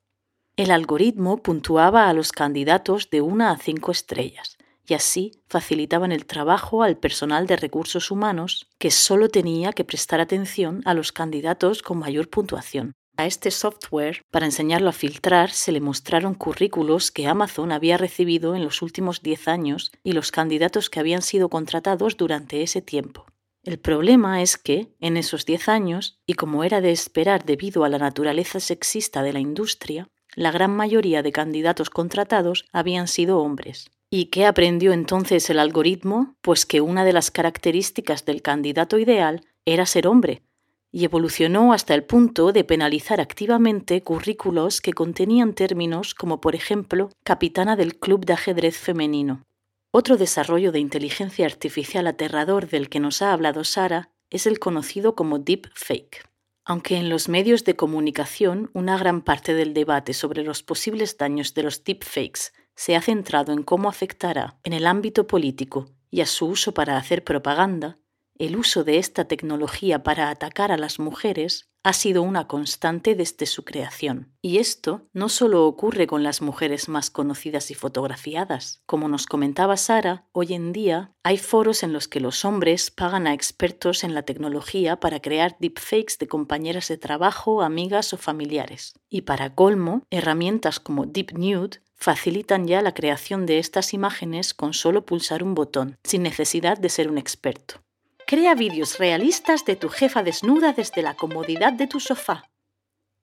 [0.57, 4.59] El algoritmo puntuaba a los candidatos de una a cinco estrellas
[4.91, 10.21] y así facilitaban el trabajo al personal de recursos humanos que solo tenía que prestar
[10.21, 12.93] atención a los candidatos con mayor puntuación.
[13.17, 18.57] A este software, para enseñarlo a filtrar, se le mostraron currículos que Amazon había recibido
[18.57, 23.27] en los últimos 10 años y los candidatos que habían sido contratados durante ese tiempo.
[23.63, 27.91] El problema es que, en esos diez años, y como era de esperar debido a
[27.91, 33.91] la naturaleza sexista de la industria, la gran mayoría de candidatos contratados habían sido hombres.
[34.13, 36.35] ¿Y qué aprendió entonces el algoritmo?
[36.41, 40.43] Pues que una de las características del candidato ideal era ser hombre,
[40.91, 47.11] y evolucionó hasta el punto de penalizar activamente currículos que contenían términos como por ejemplo
[47.23, 49.47] capitana del club de ajedrez femenino.
[49.93, 55.15] Otro desarrollo de inteligencia artificial aterrador del que nos ha hablado Sara es el conocido
[55.15, 56.29] como deepfake.
[56.65, 61.55] Aunque en los medios de comunicación una gran parte del debate sobre los posibles daños
[61.55, 62.51] de los deepfakes
[62.81, 66.97] se ha centrado en cómo afectará en el ámbito político y a su uso para
[66.97, 67.99] hacer propaganda,
[68.39, 73.45] el uso de esta tecnología para atacar a las mujeres ha sido una constante desde
[73.45, 74.33] su creación.
[74.41, 78.81] Y esto no solo ocurre con las mujeres más conocidas y fotografiadas.
[78.87, 83.27] Como nos comentaba Sara, hoy en día hay foros en los que los hombres pagan
[83.27, 88.95] a expertos en la tecnología para crear deepfakes de compañeras de trabajo, amigas o familiares.
[89.11, 94.73] Y para colmo, herramientas como Deep Nude facilitan ya la creación de estas imágenes con
[94.73, 97.83] solo pulsar un botón, sin necesidad de ser un experto.
[98.27, 102.45] Crea vídeos realistas de tu jefa desnuda desde la comodidad de tu sofá.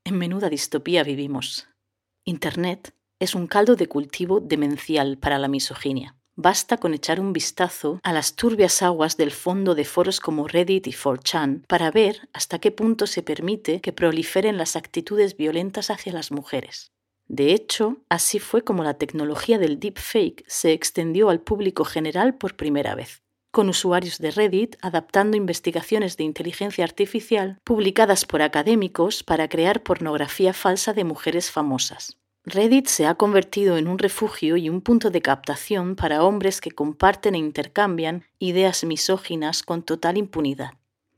[0.04, 1.68] En menuda distopía vivimos.
[2.24, 6.16] Internet es un caldo de cultivo demencial para la misoginia.
[6.36, 10.86] Basta con echar un vistazo a las turbias aguas del fondo de foros como Reddit
[10.86, 16.14] y 4chan para ver hasta qué punto se permite que proliferen las actitudes violentas hacia
[16.14, 16.92] las mujeres.
[17.28, 22.56] De hecho, así fue como la tecnología del deepfake se extendió al público general por
[22.56, 23.22] primera vez
[23.58, 30.54] con usuarios de Reddit adaptando investigaciones de inteligencia artificial publicadas por académicos para crear pornografía
[30.54, 32.18] falsa de mujeres famosas.
[32.46, 36.70] Reddit se ha convertido en un refugio y un punto de captación para hombres que
[36.70, 40.74] comparten e intercambian ideas misóginas con total impunidad.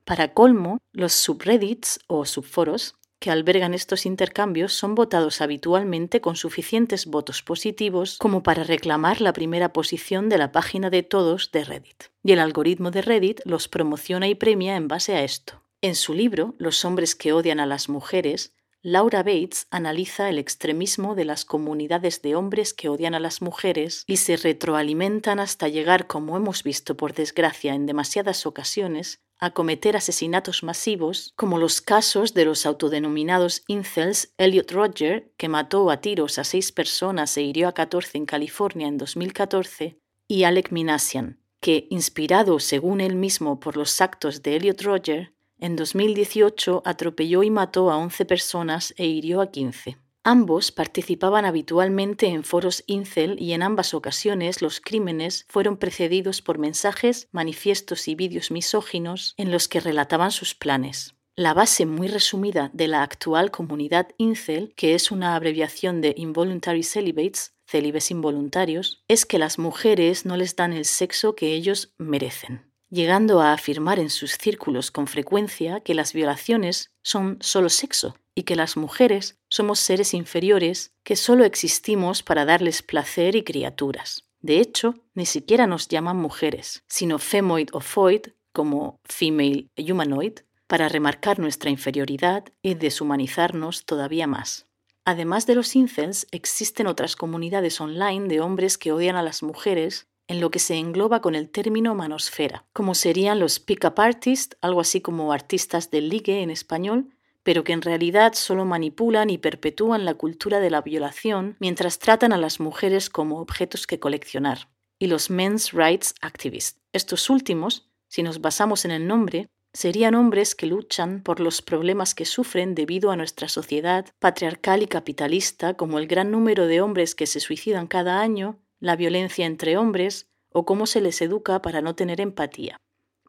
[0.06, 7.06] Para colmo, los subreddits o subforos que albergan estos intercambios son votados habitualmente con suficientes
[7.06, 12.06] votos positivos como para reclamar la primera posición de la página de todos de Reddit.
[12.24, 15.64] Y el algoritmo de Reddit los promociona y premia en base a esto.
[15.82, 21.14] En su libro, Los hombres que odian a las mujeres, Laura Bates analiza el extremismo
[21.14, 26.08] de las comunidades de hombres que odian a las mujeres y se retroalimentan hasta llegar,
[26.08, 32.34] como hemos visto por desgracia en demasiadas ocasiones, a cometer asesinatos masivos, como los casos
[32.34, 37.70] de los autodenominados incels Elliot Roger, que mató a tiros a seis personas e hirió
[37.70, 43.78] a 14 en California en 2014, y Alec Minassian, que, inspirado según él mismo por
[43.78, 49.42] los actos de Elliot Roger, en 2018 atropelló y mató a 11 personas e hirió
[49.42, 49.98] a 15.
[50.30, 56.60] Ambos participaban habitualmente en foros incel y en ambas ocasiones los crímenes fueron precedidos por
[56.60, 61.16] mensajes, manifiestos y vídeos misóginos en los que relataban sus planes.
[61.36, 66.84] La base muy resumida de la actual comunidad incel, que es una abreviación de Involuntary
[66.84, 72.70] Celibates, célibes involuntarios, es que las mujeres no les dan el sexo que ellos merecen
[72.92, 78.44] llegando a afirmar en sus círculos con frecuencia que las violaciones son solo sexo y
[78.44, 84.24] que las mujeres somos seres inferiores que solo existimos para darles placer y criaturas.
[84.40, 90.88] De hecho, ni siquiera nos llaman mujeres, sino femoid o foid, como female humanoid, para
[90.88, 94.68] remarcar nuestra inferioridad y deshumanizarnos todavía más.
[95.04, 100.08] Además de los incels, existen otras comunidades online de hombres que odian a las mujeres
[100.30, 104.80] en lo que se engloba con el término manosfera, como serían los pick-up artists, algo
[104.80, 107.10] así como artistas del ligue en español,
[107.44, 112.34] pero que en realidad solo manipulan y perpetúan la cultura de la violación mientras tratan
[112.34, 114.70] a las mujeres como objetos que coleccionar.
[115.00, 116.80] Y los men's rights activists.
[116.92, 122.16] Estos últimos, si nos basamos en el nombre, serían hombres que luchan por los problemas
[122.16, 127.16] que sufren debido a nuestra sociedad patriarcal y capitalista, como el gran número de hombres
[127.16, 131.82] que se suicidan cada año la violencia entre hombres o cómo se les educa para
[131.82, 132.78] no tener empatía.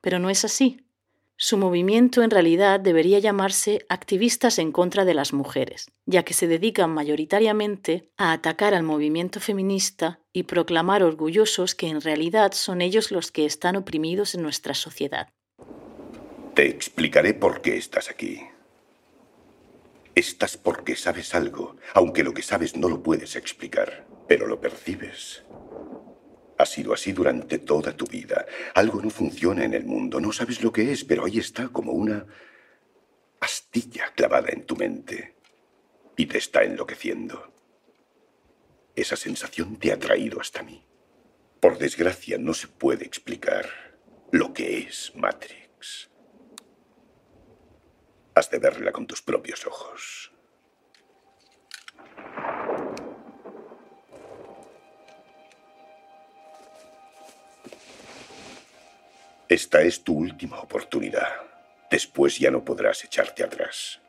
[0.00, 0.86] Pero no es así.
[1.42, 6.46] Su movimiento en realidad debería llamarse activistas en contra de las mujeres, ya que se
[6.46, 13.10] dedican mayoritariamente a atacar al movimiento feminista y proclamar orgullosos que en realidad son ellos
[13.10, 15.30] los que están oprimidos en nuestra sociedad.
[16.54, 18.42] Te explicaré por qué estás aquí.
[20.14, 25.42] Estás porque sabes algo, aunque lo que sabes no lo puedes explicar, pero lo percibes.
[26.60, 28.44] Ha sido así durante toda tu vida.
[28.74, 31.92] Algo no funciona en el mundo, no sabes lo que es, pero ahí está como
[31.92, 32.26] una
[33.40, 35.36] astilla clavada en tu mente
[36.18, 37.50] y te está enloqueciendo.
[38.94, 40.84] Esa sensación te ha traído hasta mí.
[41.60, 43.96] Por desgracia no se puede explicar
[44.30, 46.10] lo que es Matrix.
[48.34, 50.30] Has de verla con tus propios ojos.
[59.50, 61.26] Esta es tu última oportunidad.
[61.90, 64.00] Después ya no podrás echarte atrás.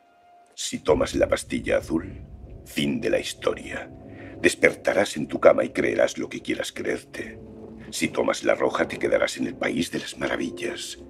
[0.54, 2.22] Si tomas la pastilla azul,
[2.64, 3.90] fin de la historia.
[4.40, 7.40] Despertarás en tu cama y creerás lo que quieras creerte.
[7.90, 11.00] Si tomas la roja, te quedarás en el país de las maravillas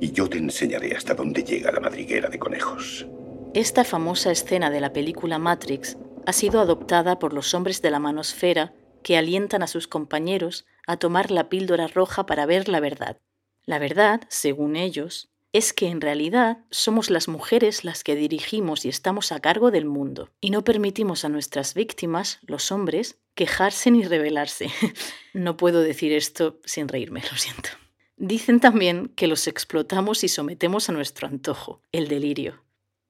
[0.00, 3.06] y yo te enseñaré hasta dónde llega la madriguera de conejos.
[3.52, 7.98] Esta famosa escena de la película Matrix ha sido adoptada por los hombres de la
[7.98, 8.72] manosfera
[9.02, 13.18] que alientan a sus compañeros a tomar la píldora roja para ver la verdad.
[13.64, 18.88] La verdad, según ellos, es que en realidad somos las mujeres las que dirigimos y
[18.88, 24.02] estamos a cargo del mundo, y no permitimos a nuestras víctimas, los hombres, quejarse ni
[24.02, 24.70] rebelarse.
[25.34, 27.68] no puedo decir esto sin reírme, lo siento.
[28.16, 32.62] Dicen también que los explotamos y sometemos a nuestro antojo, el delirio.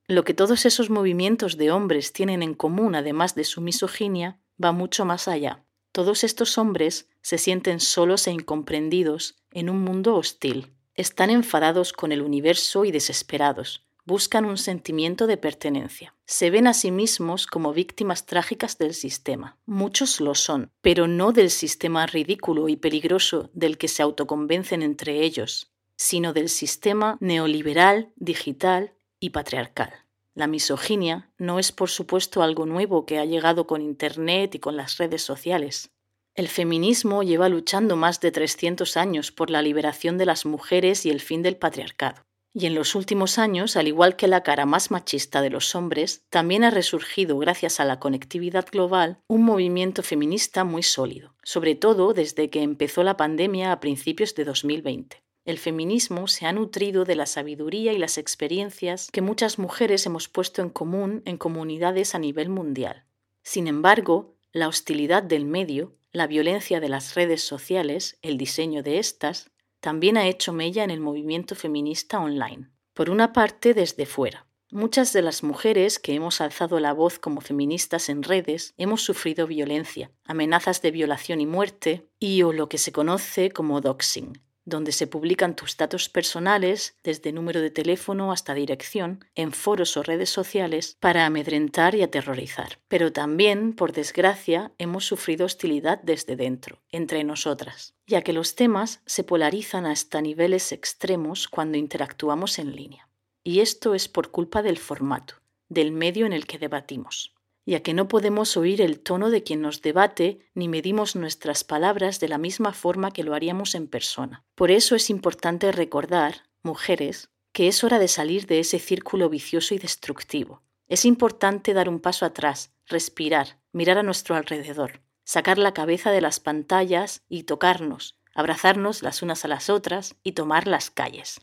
[0.09, 4.73] Lo que todos esos movimientos de hombres tienen en común, además de su misoginia, va
[4.73, 5.65] mucho más allá.
[5.93, 10.73] Todos estos hombres se sienten solos e incomprendidos en un mundo hostil.
[10.95, 16.15] Están enfadados con el universo y desesperados, buscan un sentimiento de pertenencia.
[16.25, 19.59] Se ven a sí mismos como víctimas trágicas del sistema.
[19.67, 25.23] Muchos lo son, pero no del sistema ridículo y peligroso del que se autoconvencen entre
[25.23, 30.02] ellos, sino del sistema neoliberal, digital y patriarcal.
[30.35, 34.77] La misoginia no es, por supuesto, algo nuevo que ha llegado con Internet y con
[34.77, 35.91] las redes sociales.
[36.35, 41.11] El feminismo lleva luchando más de 300 años por la liberación de las mujeres y
[41.11, 42.23] el fin del patriarcado.
[42.55, 46.25] Y en los últimos años, al igual que la cara más machista de los hombres,
[46.31, 52.15] también ha resurgido, gracias a la conectividad global, un movimiento feminista muy sólido, sobre todo
[52.15, 55.22] desde que empezó la pandemia a principios de 2020.
[55.45, 60.29] El feminismo se ha nutrido de la sabiduría y las experiencias que muchas mujeres hemos
[60.29, 63.05] puesto en común en comunidades a nivel mundial.
[63.43, 68.99] Sin embargo, la hostilidad del medio, la violencia de las redes sociales, el diseño de
[68.99, 72.69] estas, también ha hecho mella en el movimiento feminista online.
[72.95, 74.47] Por una parte, desde fuera.
[74.71, 79.47] Muchas de las mujeres que hemos alzado la voz como feministas en redes hemos sufrido
[79.47, 84.93] violencia, amenazas de violación y muerte y o lo que se conoce como doxing, donde
[84.93, 90.31] se publican tus datos personales, desde número de teléfono hasta dirección, en foros o redes
[90.31, 92.79] sociales para amedrentar y aterrorizar.
[92.89, 99.03] Pero también, por desgracia, hemos sufrido hostilidad desde dentro, entre nosotras, ya que los temas
[99.07, 103.09] se polarizan hasta niveles extremos cuando interactuamos en línea.
[103.45, 105.35] Y esto es por culpa del formato,
[105.69, 107.32] del medio en el que debatimos
[107.65, 112.21] ya que no podemos oír el tono de quien nos debate ni medimos nuestras palabras
[112.21, 114.45] de la misma forma que lo haríamos en persona.
[114.55, 119.75] Por eso es importante recordar, mujeres, que es hora de salir de ese círculo vicioso
[119.75, 120.63] y destructivo.
[120.89, 126.21] Es importante dar un paso atrás, respirar, mirar a nuestro alrededor, sacar la cabeza de
[126.21, 131.41] las pantallas y tocarnos, abrazarnos las unas a las otras y tomar las calles.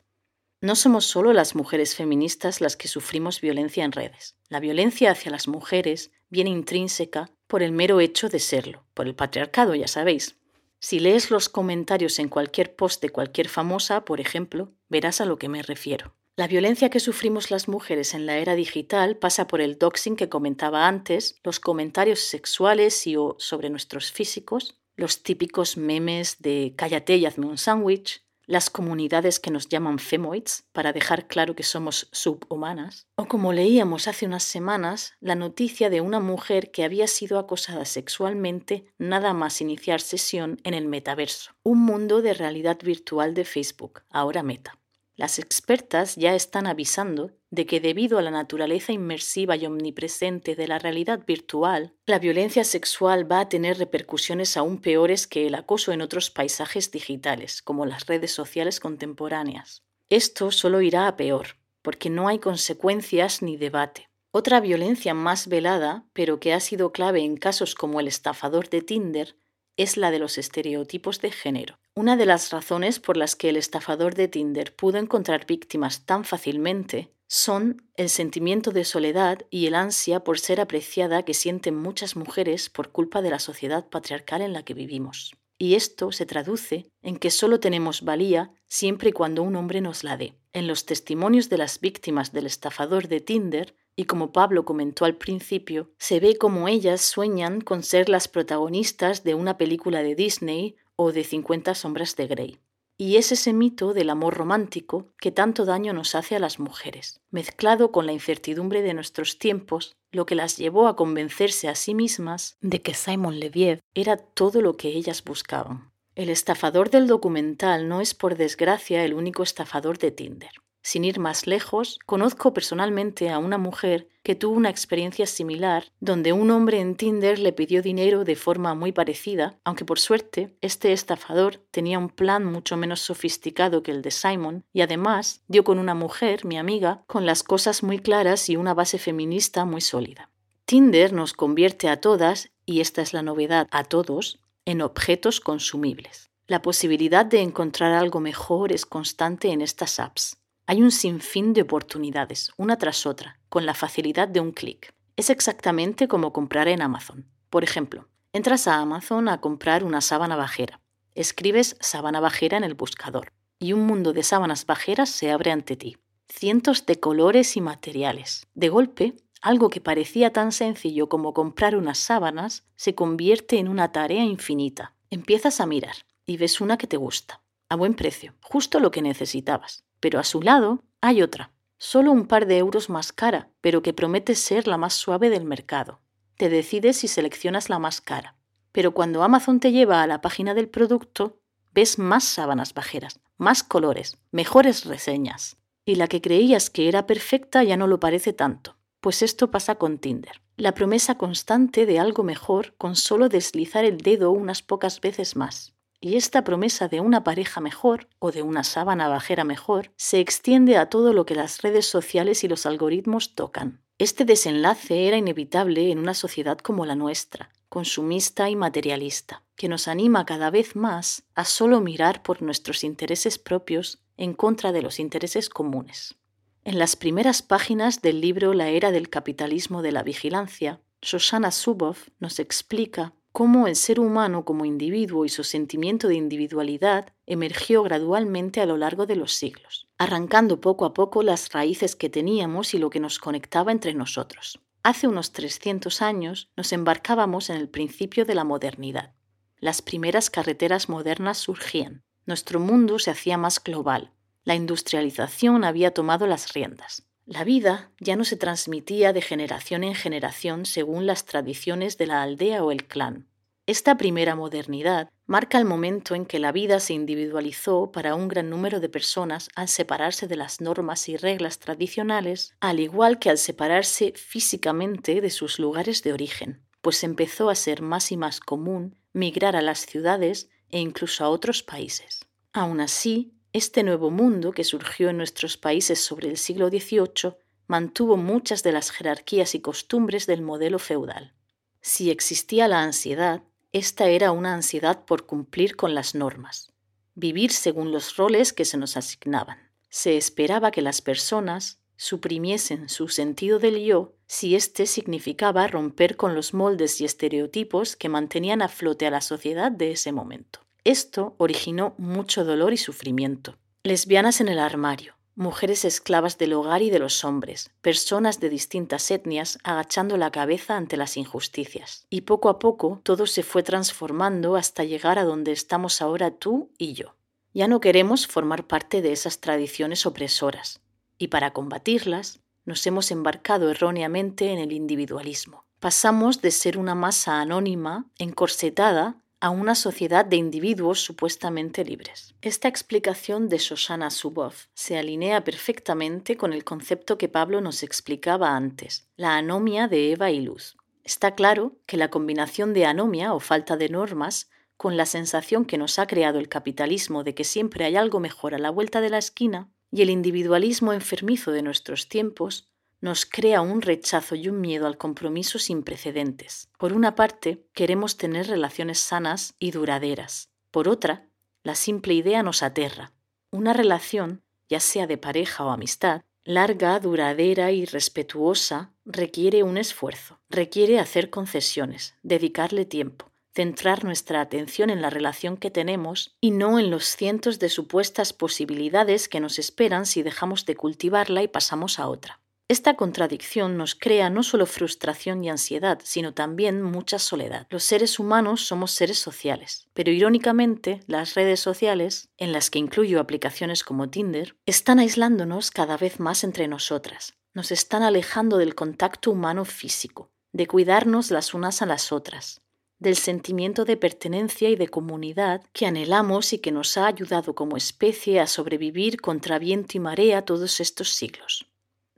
[0.61, 4.35] No somos solo las mujeres feministas las que sufrimos violencia en redes.
[4.49, 9.15] La violencia hacia las mujeres viene intrínseca por el mero hecho de serlo, por el
[9.15, 10.35] patriarcado, ya sabéis.
[10.79, 15.37] Si lees los comentarios en cualquier post de cualquier famosa, por ejemplo, verás a lo
[15.37, 16.13] que me refiero.
[16.35, 20.29] La violencia que sufrimos las mujeres en la era digital pasa por el doxing que
[20.29, 27.15] comentaba antes, los comentarios sexuales y o sobre nuestros físicos, los típicos memes de cállate
[27.15, 32.09] y hazme un sándwich, las comunidades que nos llaman femoids, para dejar claro que somos
[32.11, 37.37] subhumanas, o como leíamos hace unas semanas, la noticia de una mujer que había sido
[37.37, 43.45] acosada sexualmente nada más iniciar sesión en el metaverso, un mundo de realidad virtual de
[43.45, 44.78] Facebook, ahora Meta.
[45.19, 50.65] Las expertas ya están avisando de que debido a la naturaleza inmersiva y omnipresente de
[50.65, 55.91] la realidad virtual, la violencia sexual va a tener repercusiones aún peores que el acoso
[55.91, 59.83] en otros paisajes digitales, como las redes sociales contemporáneas.
[60.09, 64.09] Esto solo irá a peor, porque no hay consecuencias ni debate.
[64.31, 68.81] Otra violencia más velada, pero que ha sido clave en casos como el estafador de
[68.83, 69.35] Tinder,
[69.75, 71.78] es la de los estereotipos de género.
[71.99, 76.23] Una de las razones por las que el estafador de Tinder pudo encontrar víctimas tan
[76.23, 82.15] fácilmente son el sentimiento de soledad y el ansia por ser apreciada que sienten muchas
[82.15, 85.35] mujeres por culpa de la sociedad patriarcal en la que vivimos.
[85.57, 90.05] Y esto se traduce en que solo tenemos valía siempre y cuando un hombre nos
[90.05, 90.35] la dé.
[90.53, 95.17] En los testimonios de las víctimas del estafador de Tinder y como Pablo comentó al
[95.17, 100.77] principio, se ve como ellas sueñan con ser las protagonistas de una película de Disney
[101.01, 102.59] o de 50 sombras de Grey.
[102.97, 107.21] Y es ese mito del amor romántico que tanto daño nos hace a las mujeres,
[107.31, 111.95] mezclado con la incertidumbre de nuestros tiempos, lo que las llevó a convencerse a sí
[111.95, 115.93] mismas de que Simon Leviev era todo lo que ellas buscaban.
[116.15, 120.51] El estafador del documental no es por desgracia el único estafador de Tinder.
[120.81, 126.33] Sin ir más lejos, conozco personalmente a una mujer que tuvo una experiencia similar, donde
[126.33, 130.93] un hombre en Tinder le pidió dinero de forma muy parecida, aunque por suerte este
[130.93, 135.79] estafador tenía un plan mucho menos sofisticado que el de Simon y además dio con
[135.79, 140.29] una mujer, mi amiga, con las cosas muy claras y una base feminista muy sólida.
[140.65, 146.29] Tinder nos convierte a todas, y esta es la novedad, a todos, en objetos consumibles.
[146.45, 150.38] La posibilidad de encontrar algo mejor es constante en estas apps.
[150.69, 154.93] Hay un sinfín de oportunidades, una tras otra, con la facilidad de un clic.
[155.15, 157.25] Es exactamente como comprar en Amazon.
[157.49, 160.79] Por ejemplo, entras a Amazon a comprar una sábana bajera.
[161.15, 165.75] Escribes sábana bajera en el buscador y un mundo de sábanas bajeras se abre ante
[165.75, 165.97] ti.
[166.27, 168.45] Cientos de colores y materiales.
[168.53, 173.91] De golpe, algo que parecía tan sencillo como comprar unas sábanas se convierte en una
[173.91, 174.93] tarea infinita.
[175.09, 175.95] Empiezas a mirar
[176.27, 180.23] y ves una que te gusta, a buen precio, justo lo que necesitabas pero a
[180.23, 184.67] su lado hay otra, solo un par de euros más cara, pero que promete ser
[184.67, 186.01] la más suave del mercado.
[186.37, 188.35] Te decides si seleccionas la más cara.
[188.71, 191.39] Pero cuando Amazon te lleva a la página del producto,
[191.73, 195.57] ves más sábanas bajeras, más colores, mejores reseñas.
[195.85, 198.77] Y la que creías que era perfecta ya no lo parece tanto.
[199.01, 200.41] Pues esto pasa con Tinder.
[200.57, 205.73] La promesa constante de algo mejor con solo deslizar el dedo unas pocas veces más.
[206.01, 210.77] Y esta promesa de una pareja mejor o de una sábana bajera mejor se extiende
[210.77, 213.81] a todo lo que las redes sociales y los algoritmos tocan.
[213.97, 219.89] Este desenlace era inevitable en una sociedad como la nuestra, consumista y materialista, que nos
[219.89, 224.99] anima cada vez más a solo mirar por nuestros intereses propios en contra de los
[224.99, 226.15] intereses comunes.
[226.63, 232.09] En las primeras páginas del libro La era del capitalismo de la vigilancia, Shoshana Zuboff
[232.19, 238.59] nos explica cómo el ser humano como individuo y su sentimiento de individualidad emergió gradualmente
[238.59, 242.79] a lo largo de los siglos, arrancando poco a poco las raíces que teníamos y
[242.79, 244.59] lo que nos conectaba entre nosotros.
[244.83, 249.13] Hace unos 300 años nos embarcábamos en el principio de la modernidad.
[249.61, 252.03] Las primeras carreteras modernas surgían.
[252.25, 254.11] Nuestro mundo se hacía más global.
[254.43, 257.05] La industrialización había tomado las riendas.
[257.25, 262.21] La vida ya no se transmitía de generación en generación según las tradiciones de la
[262.21, 263.28] aldea o el clan.
[263.69, 268.49] Esta primera modernidad marca el momento en que la vida se individualizó para un gran
[268.49, 273.37] número de personas al separarse de las normas y reglas tradicionales, al igual que al
[273.37, 278.95] separarse físicamente de sus lugares de origen, pues empezó a ser más y más común
[279.13, 282.21] migrar a las ciudades e incluso a otros países.
[282.53, 287.35] Aún así, este nuevo mundo que surgió en nuestros países sobre el siglo XVIII
[287.67, 291.35] mantuvo muchas de las jerarquías y costumbres del modelo feudal.
[291.81, 296.73] Si existía la ansiedad, esta era una ansiedad por cumplir con las normas,
[297.13, 299.59] vivir según los roles que se nos asignaban.
[299.89, 306.33] Se esperaba que las personas suprimiesen su sentido del yo si éste significaba romper con
[306.33, 310.61] los moldes y estereotipos que mantenían a flote a la sociedad de ese momento.
[310.83, 313.57] Esto originó mucho dolor y sufrimiento.
[313.83, 319.09] Lesbianas en el armario, mujeres esclavas del hogar y de los hombres, personas de distintas
[319.09, 322.05] etnias agachando la cabeza ante las injusticias.
[322.09, 326.71] Y poco a poco todo se fue transformando hasta llegar a donde estamos ahora tú
[326.77, 327.15] y yo.
[327.53, 330.81] Ya no queremos formar parte de esas tradiciones opresoras,
[331.17, 335.63] y para combatirlas nos hemos embarcado erróneamente en el individualismo.
[335.79, 342.35] Pasamos de ser una masa anónima, encorsetada, a una sociedad de individuos supuestamente libres.
[342.41, 348.55] Esta explicación de Shoshana Zuboff se alinea perfectamente con el concepto que Pablo nos explicaba
[348.55, 350.75] antes, la anomia de Eva y Luz.
[351.03, 355.77] Está claro que la combinación de anomia o falta de normas con la sensación que
[355.77, 359.09] nos ha creado el capitalismo de que siempre hay algo mejor a la vuelta de
[359.09, 362.69] la esquina y el individualismo enfermizo de nuestros tiempos
[363.01, 366.69] nos crea un rechazo y un miedo al compromiso sin precedentes.
[366.77, 370.49] Por una parte, queremos tener relaciones sanas y duraderas.
[370.71, 371.27] Por otra,
[371.63, 373.13] la simple idea nos aterra.
[373.51, 380.39] Una relación, ya sea de pareja o amistad, larga, duradera y respetuosa, requiere un esfuerzo,
[380.49, 386.79] requiere hacer concesiones, dedicarle tiempo, centrar nuestra atención en la relación que tenemos y no
[386.79, 391.99] en los cientos de supuestas posibilidades que nos esperan si dejamos de cultivarla y pasamos
[391.99, 392.39] a otra.
[392.71, 397.65] Esta contradicción nos crea no solo frustración y ansiedad, sino también mucha soledad.
[397.71, 403.19] Los seres humanos somos seres sociales, pero irónicamente las redes sociales, en las que incluyo
[403.19, 409.31] aplicaciones como Tinder, están aislándonos cada vez más entre nosotras, nos están alejando del contacto
[409.31, 412.61] humano físico, de cuidarnos las unas a las otras,
[412.99, 417.77] del sentimiento de pertenencia y de comunidad que anhelamos y que nos ha ayudado como
[417.77, 421.68] especie a sobrevivir contra viento y marea todos estos siglos.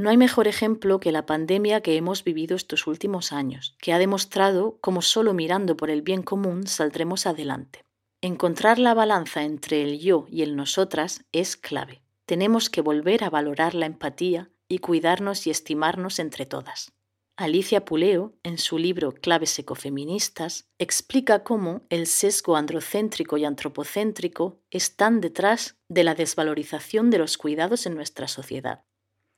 [0.02, 4.00] No hay mejor ejemplo que la pandemia que hemos vivido estos últimos años, que ha
[4.00, 7.86] demostrado cómo solo mirando por el bien común saldremos adelante.
[8.20, 12.02] Encontrar la balanza entre el yo y el nosotras es clave.
[12.26, 16.94] Tenemos que volver a valorar la empatía y cuidarnos y estimarnos entre todas.
[17.38, 25.22] Alicia Puleo, en su libro Claves ecofeministas, explica cómo el sesgo androcéntrico y antropocéntrico están
[25.22, 28.84] detrás de la desvalorización de los cuidados en nuestra sociedad.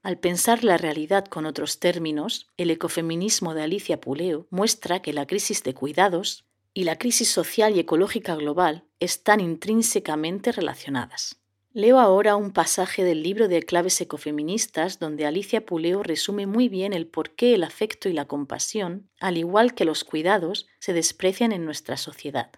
[0.03, 5.25] Al pensar la realidad con otros términos, el ecofeminismo de Alicia Puleo muestra que la
[5.25, 11.39] crisis de cuidados y la crisis social y ecológica global están intrínsecamente relacionadas.
[11.71, 16.91] Leo ahora un pasaje del libro de claves ecofeministas donde Alicia Puleo resume muy bien
[16.91, 21.53] el por qué el afecto y la compasión, al igual que los cuidados, se desprecian
[21.53, 22.51] en nuestra sociedad.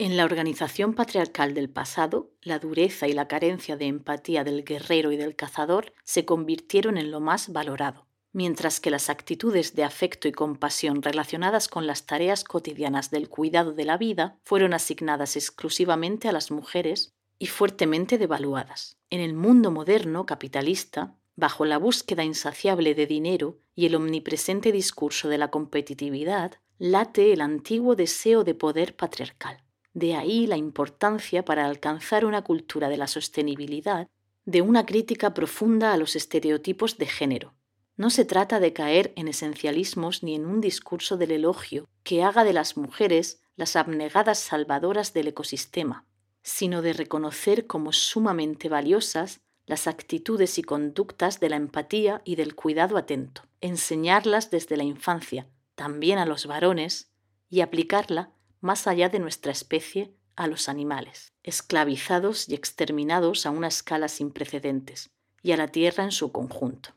[0.00, 5.12] En la organización patriarcal del pasado, la dureza y la carencia de empatía del guerrero
[5.12, 10.26] y del cazador se convirtieron en lo más valorado, mientras que las actitudes de afecto
[10.26, 16.30] y compasión relacionadas con las tareas cotidianas del cuidado de la vida fueron asignadas exclusivamente
[16.30, 18.96] a las mujeres y fuertemente devaluadas.
[19.10, 25.28] En el mundo moderno capitalista, bajo la búsqueda insaciable de dinero y el omnipresente discurso
[25.28, 29.62] de la competitividad, late el antiguo deseo de poder patriarcal.
[29.92, 34.08] De ahí la importancia para alcanzar una cultura de la sostenibilidad
[34.44, 37.54] de una crítica profunda a los estereotipos de género.
[37.96, 42.44] No se trata de caer en esencialismos ni en un discurso del elogio que haga
[42.44, 46.06] de las mujeres las abnegadas salvadoras del ecosistema,
[46.42, 52.54] sino de reconocer como sumamente valiosas las actitudes y conductas de la empatía y del
[52.54, 57.12] cuidado atento, enseñarlas desde la infancia, también a los varones,
[57.50, 63.68] y aplicarla más allá de nuestra especie a los animales, esclavizados y exterminados a una
[63.68, 65.10] escala sin precedentes,
[65.42, 66.94] y a la Tierra en su conjunto.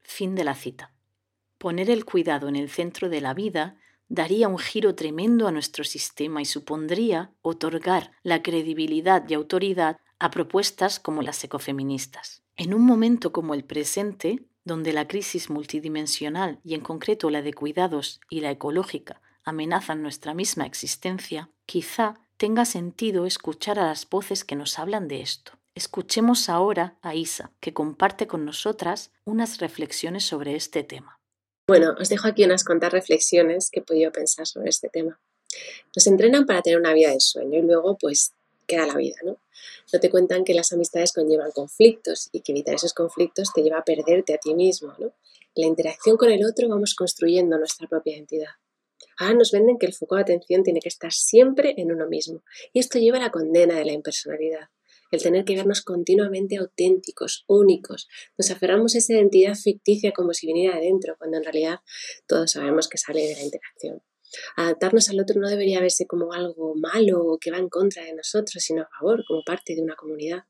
[0.00, 0.92] Fin de la cita.
[1.58, 3.78] Poner el cuidado en el centro de la vida
[4.08, 10.30] daría un giro tremendo a nuestro sistema y supondría otorgar la credibilidad y autoridad a
[10.30, 12.42] propuestas como las ecofeministas.
[12.56, 17.52] En un momento como el presente, donde la crisis multidimensional y en concreto la de
[17.52, 24.44] cuidados y la ecológica amenazan nuestra misma existencia, quizá tenga sentido escuchar a las voces
[24.44, 25.52] que nos hablan de esto.
[25.74, 31.18] Escuchemos ahora a Isa, que comparte con nosotras unas reflexiones sobre este tema.
[31.68, 35.18] Bueno, os dejo aquí unas cuantas reflexiones que he podido pensar sobre este tema.
[35.94, 38.32] Nos entrenan para tener una vida de sueño y luego pues
[38.66, 39.38] queda la vida, ¿no?
[39.92, 43.78] No te cuentan que las amistades conllevan conflictos y que evitar esos conflictos te lleva
[43.78, 45.06] a perderte a ti mismo, ¿no?
[45.54, 48.50] En la interacción con el otro vamos construyendo nuestra propia identidad.
[49.18, 52.42] Ahora nos venden que el foco de atención tiene que estar siempre en uno mismo
[52.72, 54.68] y esto lleva a la condena de la impersonalidad
[55.10, 58.08] el tener que vernos continuamente auténticos, únicos.
[58.36, 61.80] Nos aferramos a esa identidad ficticia como si viniera de adentro, cuando en realidad
[62.26, 64.02] todos sabemos que sale de la interacción.
[64.56, 68.14] Adaptarnos al otro no debería verse como algo malo o que va en contra de
[68.14, 70.44] nosotros, sino a favor, como parte de una comunidad.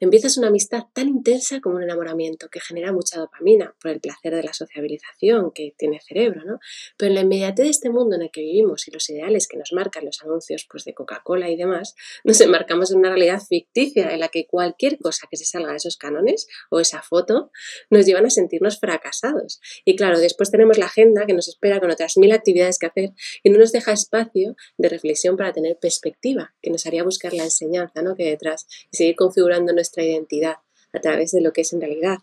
[0.00, 4.34] Empiezas una amistad tan intensa como un enamoramiento que genera mucha dopamina por el placer
[4.34, 6.58] de la sociabilización que tiene el cerebro, ¿no?
[6.96, 9.56] Pero en la inmediatez de este mundo en el que vivimos y los ideales que
[9.56, 11.94] nos marcan los anuncios pues, de Coca-Cola y demás,
[12.24, 15.76] nos enmarcamos en una realidad ficticia en la que cualquier cosa que se salga de
[15.76, 17.50] esos cánones o esa foto
[17.90, 19.60] nos llevan a sentirnos fracasados.
[19.84, 23.10] Y claro, después tenemos la agenda que nos espera con otras mil actividades que hacer
[23.42, 27.44] y no nos deja espacio de reflexión para tener perspectiva, que nos haría buscar la
[27.44, 28.16] enseñanza ¿no?
[28.16, 30.56] que detrás y seguir configurando nuestra identidad
[30.92, 32.18] a través de lo que es en realidad,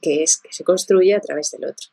[0.00, 1.88] que es que se construye a través del otro.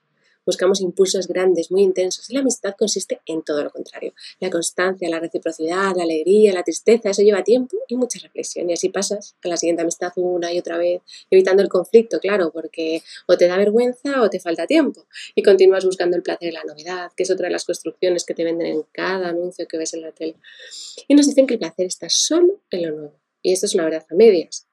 [0.45, 4.13] Buscamos impulsos grandes, muy intensos, y la amistad consiste en todo lo contrario.
[4.41, 8.69] La constancia, la reciprocidad, la alegría, la tristeza, eso lleva tiempo y mucha reflexión.
[8.69, 12.51] Y así pasas a la siguiente amistad una y otra vez, evitando el conflicto, claro,
[12.51, 15.05] porque o te da vergüenza o te falta tiempo.
[15.33, 18.33] Y continúas buscando el placer de la novedad, que es otra de las construcciones que
[18.33, 20.35] te venden en cada anuncio que ves en la tele.
[21.07, 23.83] Y nos dicen que el placer está solo en lo nuevo y esto es una
[23.83, 24.67] verdad a medias.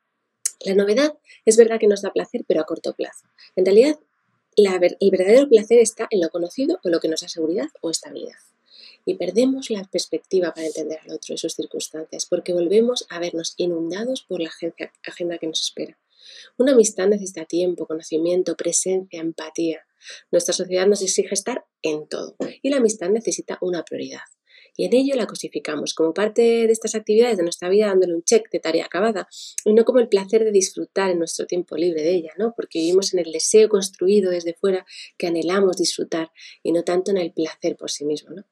[0.64, 3.26] La novedad es verdad que nos da placer, pero a corto plazo.
[3.56, 3.98] En realidad,
[4.56, 8.38] el verdadero placer está en lo conocido o lo que nos da seguridad o estabilidad.
[9.04, 13.54] Y perdemos la perspectiva para entender al otro y sus circunstancias, porque volvemos a vernos
[13.56, 15.98] inundados por la agenda que nos espera.
[16.58, 19.86] Una amistad necesita tiempo, conocimiento, presencia, empatía.
[20.30, 24.20] Nuestra sociedad nos exige estar en todo y la amistad necesita una prioridad
[24.76, 28.22] y en ello la cosificamos como parte de estas actividades de nuestra vida dándole un
[28.22, 29.28] check de tarea acabada
[29.64, 32.54] y no como el placer de disfrutar en nuestro tiempo libre de ella, ¿no?
[32.56, 34.86] Porque vivimos en el deseo construido desde fuera
[35.18, 36.30] que anhelamos disfrutar
[36.62, 38.44] y no tanto en el placer por sí mismo, ¿no?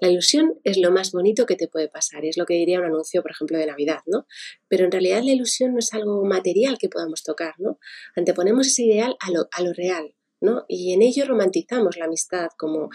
[0.00, 2.80] La ilusión es lo más bonito que te puede pasar, y es lo que diría
[2.80, 4.26] un anuncio, por ejemplo, de Navidad, ¿no?
[4.68, 7.78] Pero en realidad la ilusión no es algo material que podamos tocar, ¿no?
[8.16, 10.14] Anteponemos ese ideal a lo, a lo real,
[10.68, 12.88] Y en ello romantizamos la amistad como,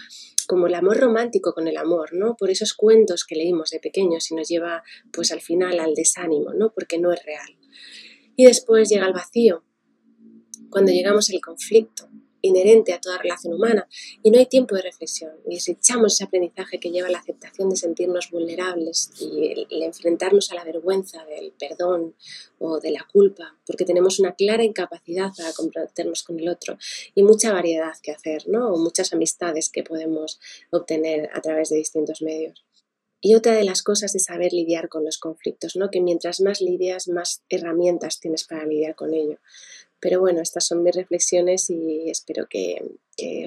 [0.47, 2.35] como el amor romántico con el amor, ¿no?
[2.35, 6.53] Por esos cuentos que leímos de pequeños y nos lleva pues al final al desánimo,
[6.53, 6.73] ¿no?
[6.73, 7.57] Porque no es real.
[8.35, 9.63] Y después llega el vacío,
[10.69, 12.09] cuando llegamos al conflicto,
[12.45, 13.87] inherente a toda relación humana
[14.23, 17.69] y no hay tiempo de reflexión y desechamos ese aprendizaje que lleva a la aceptación
[17.69, 22.15] de sentirnos vulnerables y el, enfrentarnos a la vergüenza del perdón
[22.59, 26.77] o de la culpa porque tenemos una clara incapacidad para comprometernos con el otro
[27.13, 28.73] y mucha variedad que hacer, ¿no?
[28.73, 30.39] O muchas amistades que podemos
[30.71, 32.65] obtener a través de distintos medios.
[33.21, 35.89] Y otra de las cosas es saber lidiar con los conflictos, ¿no?
[35.89, 39.39] Que mientras más lidias, más herramientas tienes para lidiar con ello.
[39.99, 42.81] Pero bueno, estas son mis reflexiones y espero que,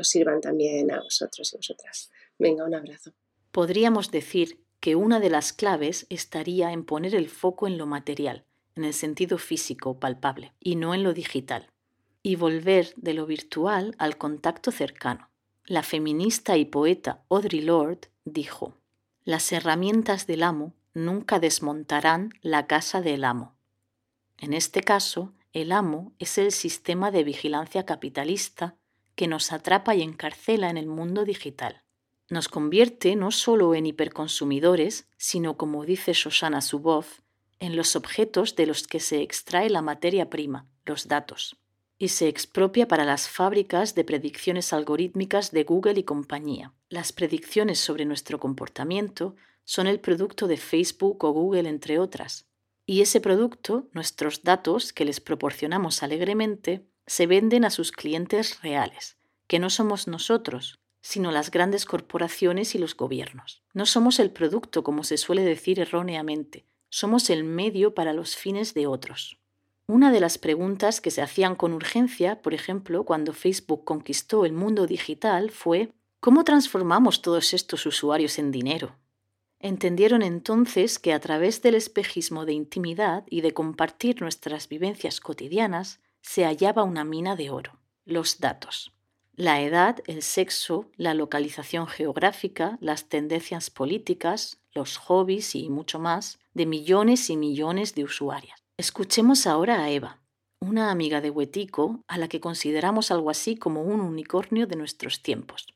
[0.01, 2.11] os sirvan también a vosotros y vosotras.
[2.39, 3.13] Venga, un abrazo.
[3.53, 8.45] Podríamos decir que una de las claves estaría en poner el foco en lo material,
[8.77, 11.71] en el sentido físico palpable, y no en lo digital,
[12.23, 15.29] y volver de lo virtual al contacto cercano.
[15.65, 18.75] La feminista y poeta Audre Lorde dijo,
[19.25, 23.55] Las herramientas del amo nunca desmontarán la casa del amo.
[24.39, 28.77] En este caso, el amo es el sistema de vigilancia capitalista
[29.15, 31.83] que nos atrapa y encarcela en el mundo digital.
[32.31, 37.21] Nos convierte no solo en hiperconsumidores, sino, como dice Shoshana Zuboff,
[37.59, 41.57] en los objetos de los que se extrae la materia prima, los datos.
[41.99, 46.73] y se expropia para las fábricas de predicciones algorítmicas de Google y compañía.
[46.89, 49.35] Las predicciones sobre nuestro comportamiento
[49.65, 52.48] son el producto de Facebook o Google, entre otras.
[52.91, 59.19] Y ese producto, nuestros datos que les proporcionamos alegremente, se venden a sus clientes reales,
[59.47, 63.63] que no somos nosotros, sino las grandes corporaciones y los gobiernos.
[63.75, 68.73] No somos el producto, como se suele decir erróneamente, somos el medio para los fines
[68.73, 69.39] de otros.
[69.87, 74.55] Una de las preguntas que se hacían con urgencia, por ejemplo, cuando Facebook conquistó el
[74.55, 78.97] mundo digital, fue ¿cómo transformamos todos estos usuarios en dinero?
[79.61, 86.01] Entendieron entonces que a través del espejismo de intimidad y de compartir nuestras vivencias cotidianas
[86.23, 88.93] se hallaba una mina de oro, los datos.
[89.35, 96.39] La edad, el sexo, la localización geográfica, las tendencias políticas, los hobbies y mucho más
[96.55, 98.61] de millones y millones de usuarias.
[98.77, 100.21] Escuchemos ahora a Eva,
[100.61, 105.23] una amiga de Huetico a la que consideramos algo así como un unicornio de nuestros
[105.23, 105.67] tiempos.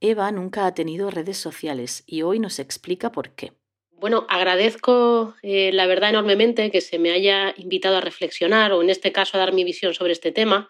[0.00, 3.52] Eva nunca ha tenido redes sociales y hoy nos explica por qué.
[3.92, 8.90] Bueno, agradezco eh, la verdad enormemente que se me haya invitado a reflexionar o en
[8.90, 10.68] este caso a dar mi visión sobre este tema,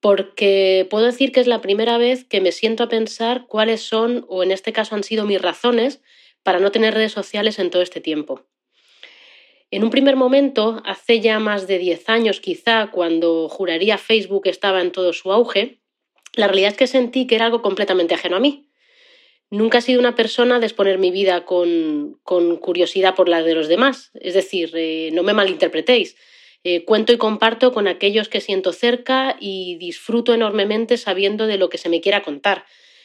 [0.00, 4.24] porque puedo decir que es la primera vez que me siento a pensar cuáles son,
[4.28, 6.02] o en este caso han sido mis razones,
[6.42, 8.46] para no tener redes sociales en todo este tiempo.
[9.70, 14.80] En un primer momento, hace ya más de 10 años quizá, cuando juraría Facebook estaba
[14.80, 15.81] en todo su auge,
[16.34, 18.68] la realidad es que sentí que era algo completamente ajeno a mí.
[19.50, 23.68] Nunca he sido una persona de exponer mi vida con, curiosidad por la de los
[23.68, 24.10] demás.
[24.14, 26.16] Es decir, eh, no me malinterpretéis.
[26.64, 31.68] Eh, cuento y comparto con aquellos que siento cerca y disfruto enormemente sabiendo de lo
[31.68, 32.64] que se me quiera contar.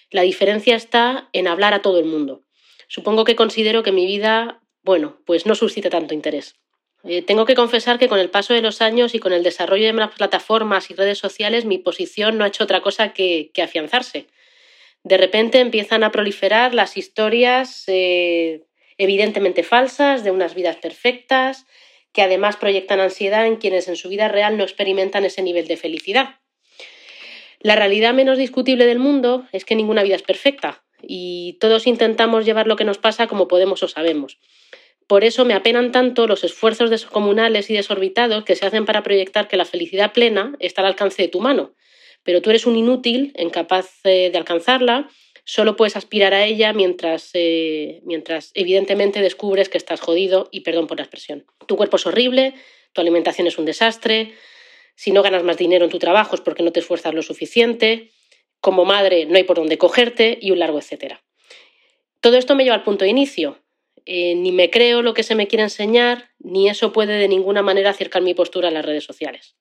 [0.09, 2.43] La diferencia está en hablar a todo el mundo.
[2.87, 6.55] Supongo que considero que mi vida bueno, pues no suscita tanto interés.
[7.03, 9.85] Eh, tengo que confesar que con el paso de los años y con el desarrollo
[9.85, 14.27] de más plataformas y redes sociales, mi posición no ha hecho otra cosa que, afianzarse.
[15.03, 18.63] De repente empiezan a proliferar las historias eh,
[18.97, 21.65] evidentemente falsas de unas vidas perfectas,
[22.11, 25.77] que además proyectan ansiedad en quienes en su vida real no experimentan ese nivel de
[25.77, 26.39] felicidad.
[27.59, 32.45] La realidad menos discutible del mundo es que ninguna vida es perfecta y todos intentamos
[32.45, 34.39] llevar lo que nos pasa como podemos o sabemos.
[35.07, 39.47] Por eso me apenan tanto los esfuerzos descomunales y desorbitados que se hacen para proyectar
[39.47, 41.73] que la felicidad plena está al alcance de tu mano.
[42.23, 45.09] Pero tú eres un inútil, incapaz eh, de alcanzarla,
[45.45, 50.87] solo puedes aspirar a ella mientras, eh, mientras evidentemente descubres que estás jodido y perdón
[50.87, 51.45] por la expresión.
[51.67, 52.53] Tu cuerpo es horrible,
[52.91, 54.33] tu alimentación es un desastre,
[54.95, 58.11] si no ganas más dinero en tu trabajo es porque no te esfuerzas lo suficiente,
[58.59, 61.23] como madre no hay por dónde cogerte y un largo etcétera.
[62.19, 63.63] Todo esto me lleva al punto de inicio,
[64.09, 67.61] eh, ni me creo lo que se me quiere enseñar, ni eso puede de ninguna
[67.61, 69.57] manera acercar mi postura a las redes sociales.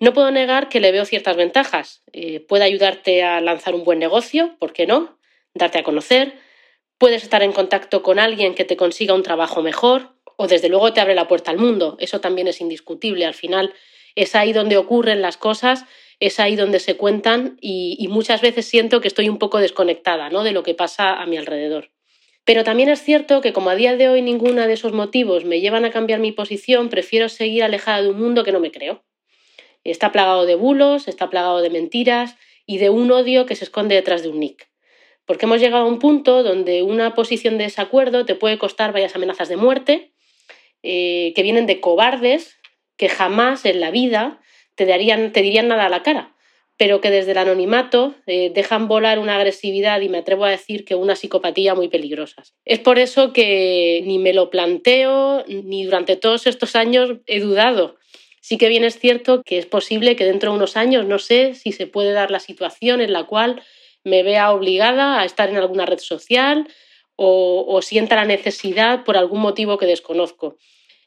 [0.00, 2.02] No puedo negar que le veo ciertas ventajas.
[2.12, 5.18] Eh, puede ayudarte a lanzar un buen negocio, ¿por qué no?
[5.54, 6.34] Darte a conocer.
[6.98, 10.92] Puedes estar en contacto con alguien que te consiga un trabajo mejor o desde luego
[10.92, 11.96] te abre la puerta al mundo.
[12.00, 13.24] Eso también es indiscutible.
[13.24, 13.72] Al final
[14.14, 15.86] es ahí donde ocurren las cosas,
[16.20, 20.28] es ahí donde se cuentan y, y muchas veces siento que estoy un poco desconectada
[20.28, 20.44] ¿no?
[20.44, 21.93] de lo que pasa a mi alrededor.
[22.44, 25.60] Pero también es cierto que como a día de hoy ninguno de esos motivos me
[25.60, 29.02] llevan a cambiar mi posición, prefiero seguir alejada de un mundo que no me creo.
[29.82, 33.94] Está plagado de bulos, está plagado de mentiras y de un odio que se esconde
[33.94, 34.68] detrás de un nick.
[35.24, 39.16] Porque hemos llegado a un punto donde una posición de desacuerdo te puede costar varias
[39.16, 40.12] amenazas de muerte,
[40.82, 42.58] eh, que vienen de cobardes
[42.96, 44.40] que jamás en la vida
[44.74, 46.33] te, darían, te dirían nada a la cara
[46.76, 50.84] pero que desde el anonimato eh, dejan volar una agresividad y me atrevo a decir
[50.84, 52.54] que una psicopatía muy peligrosas.
[52.64, 57.96] Es por eso que ni me lo planteo ni durante todos estos años he dudado.
[58.40, 61.54] Sí que bien es cierto que es posible que dentro de unos años, no sé
[61.54, 63.62] si se puede dar la situación en la cual
[64.02, 66.66] me vea obligada a estar en alguna red social
[67.16, 70.56] o, o sienta la necesidad por algún motivo que desconozco.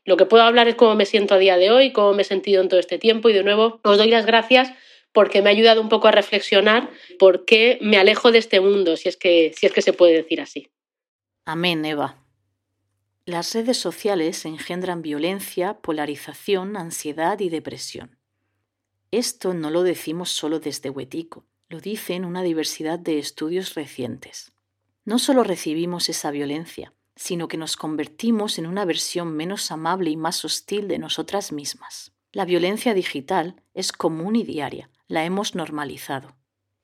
[0.06, 2.26] Lo que puedo hablar es cómo me siento a día de hoy, cómo me he
[2.26, 4.72] sentido en todo este tiempo y de nuevo os doy las gracias
[5.18, 8.96] porque me ha ayudado un poco a reflexionar por qué me alejo de este mundo,
[8.98, 10.70] si es que, si es que se puede decir así.
[11.44, 12.24] Amén, Eva.
[13.26, 18.20] Las redes sociales engendran violencia, polarización, ansiedad y depresión.
[19.10, 24.52] Esto no lo decimos solo desde Huetico, lo dicen una diversidad de estudios recientes.
[25.04, 30.16] No solo recibimos esa violencia, sino que nos convertimos en una versión menos amable y
[30.16, 32.12] más hostil de nosotras mismas.
[32.34, 36.36] La violencia digital es común y diaria, la hemos normalizado.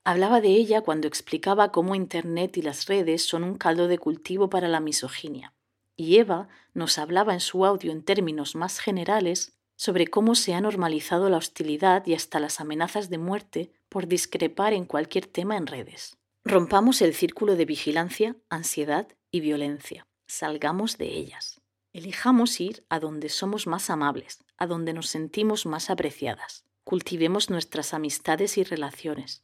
[0.05, 4.49] Hablaba de ella cuando explicaba cómo Internet y las redes son un caldo de cultivo
[4.49, 5.53] para la misoginia.
[5.95, 10.61] Y Eva nos hablaba en su audio en términos más generales sobre cómo se ha
[10.61, 15.67] normalizado la hostilidad y hasta las amenazas de muerte por discrepar en cualquier tema en
[15.67, 16.17] redes.
[16.43, 20.07] Rompamos el círculo de vigilancia, ansiedad y violencia.
[20.27, 21.61] Salgamos de ellas.
[21.93, 26.65] Elijamos ir a donde somos más amables, a donde nos sentimos más apreciadas.
[26.83, 29.43] Cultivemos nuestras amistades y relaciones.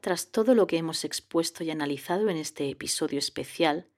[0.00, 3.88] Tras todo lo que hemos expuesto y analizado en este episodio especial,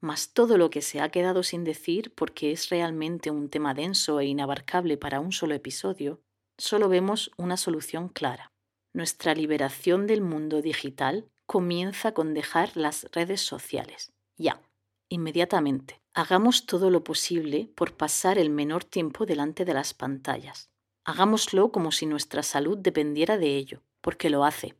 [0.00, 4.20] más todo lo que se ha quedado sin decir porque es realmente un tema denso
[4.20, 6.20] e inabarcable para un solo episodio,
[6.58, 8.52] solo vemos una solución clara.
[8.92, 14.12] Nuestra liberación del mundo digital comienza con dejar las redes sociales.
[14.36, 14.62] Ya,
[15.08, 16.00] inmediatamente.
[16.12, 20.70] Hagamos todo lo posible por pasar el menor tiempo delante de las pantallas.
[21.10, 24.76] Hagámoslo como si nuestra salud dependiera de ello, porque lo hace.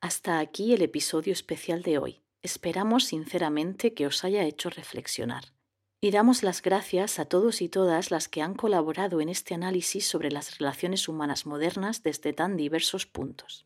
[0.00, 2.20] Hasta aquí el episodio especial de hoy.
[2.42, 5.44] Esperamos sinceramente que os haya hecho reflexionar.
[6.00, 10.04] Y damos las gracias a todos y todas las que han colaborado en este análisis
[10.04, 13.64] sobre las relaciones humanas modernas desde tan diversos puntos.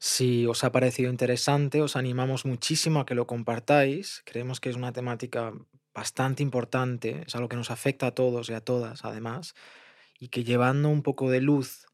[0.00, 4.20] Si os ha parecido interesante, os animamos muchísimo a que lo compartáis.
[4.24, 5.52] Creemos que es una temática
[5.94, 9.54] bastante importante, es algo que nos afecta a todos y a todas, además,
[10.18, 11.86] y que llevando un poco de luz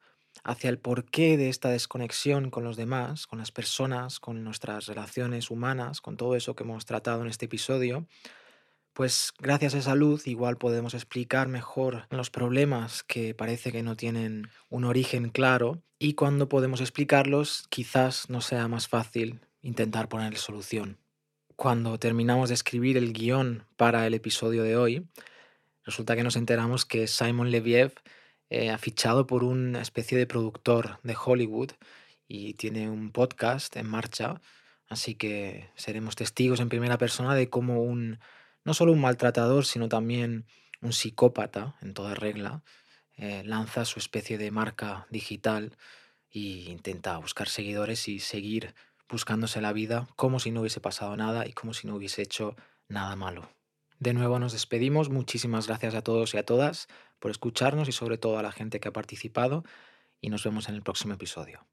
[0.45, 5.51] hacia el porqué de esta desconexión con los demás, con las personas, con nuestras relaciones
[5.51, 8.07] humanas, con todo eso que hemos tratado en este episodio,
[8.93, 13.97] pues gracias a esa luz igual podemos explicar mejor los problemas que parece que no
[13.97, 20.37] tienen un origen claro y cuando podemos explicarlos quizás no sea más fácil intentar poner
[20.37, 20.99] solución.
[21.57, 25.09] Cuando terminamos de escribir el guion para el episodio de hoy,
[25.85, 27.95] resulta que nos enteramos que Simon Leviev
[28.51, 31.73] eh, ha fichado por una especie de productor de Hollywood
[32.29, 34.41] y tiene un podcast en marcha,
[34.89, 38.21] así que seremos testigos en primera persona de cómo un,
[38.65, 40.47] no solo un maltratador, sino también
[40.81, 42.63] un psicópata, en toda regla,
[43.17, 45.77] eh, lanza su especie de marca digital
[46.31, 48.75] e intenta buscar seguidores y seguir
[49.09, 52.57] buscándose la vida como si no hubiese pasado nada y como si no hubiese hecho
[52.89, 53.62] nada malo.
[54.03, 55.11] De nuevo nos despedimos.
[55.11, 56.89] Muchísimas gracias a todos y a todas
[57.21, 59.63] por escucharnos y sobre todo a la gente que ha participado
[60.21, 61.69] y nos vemos en el próximo episodio.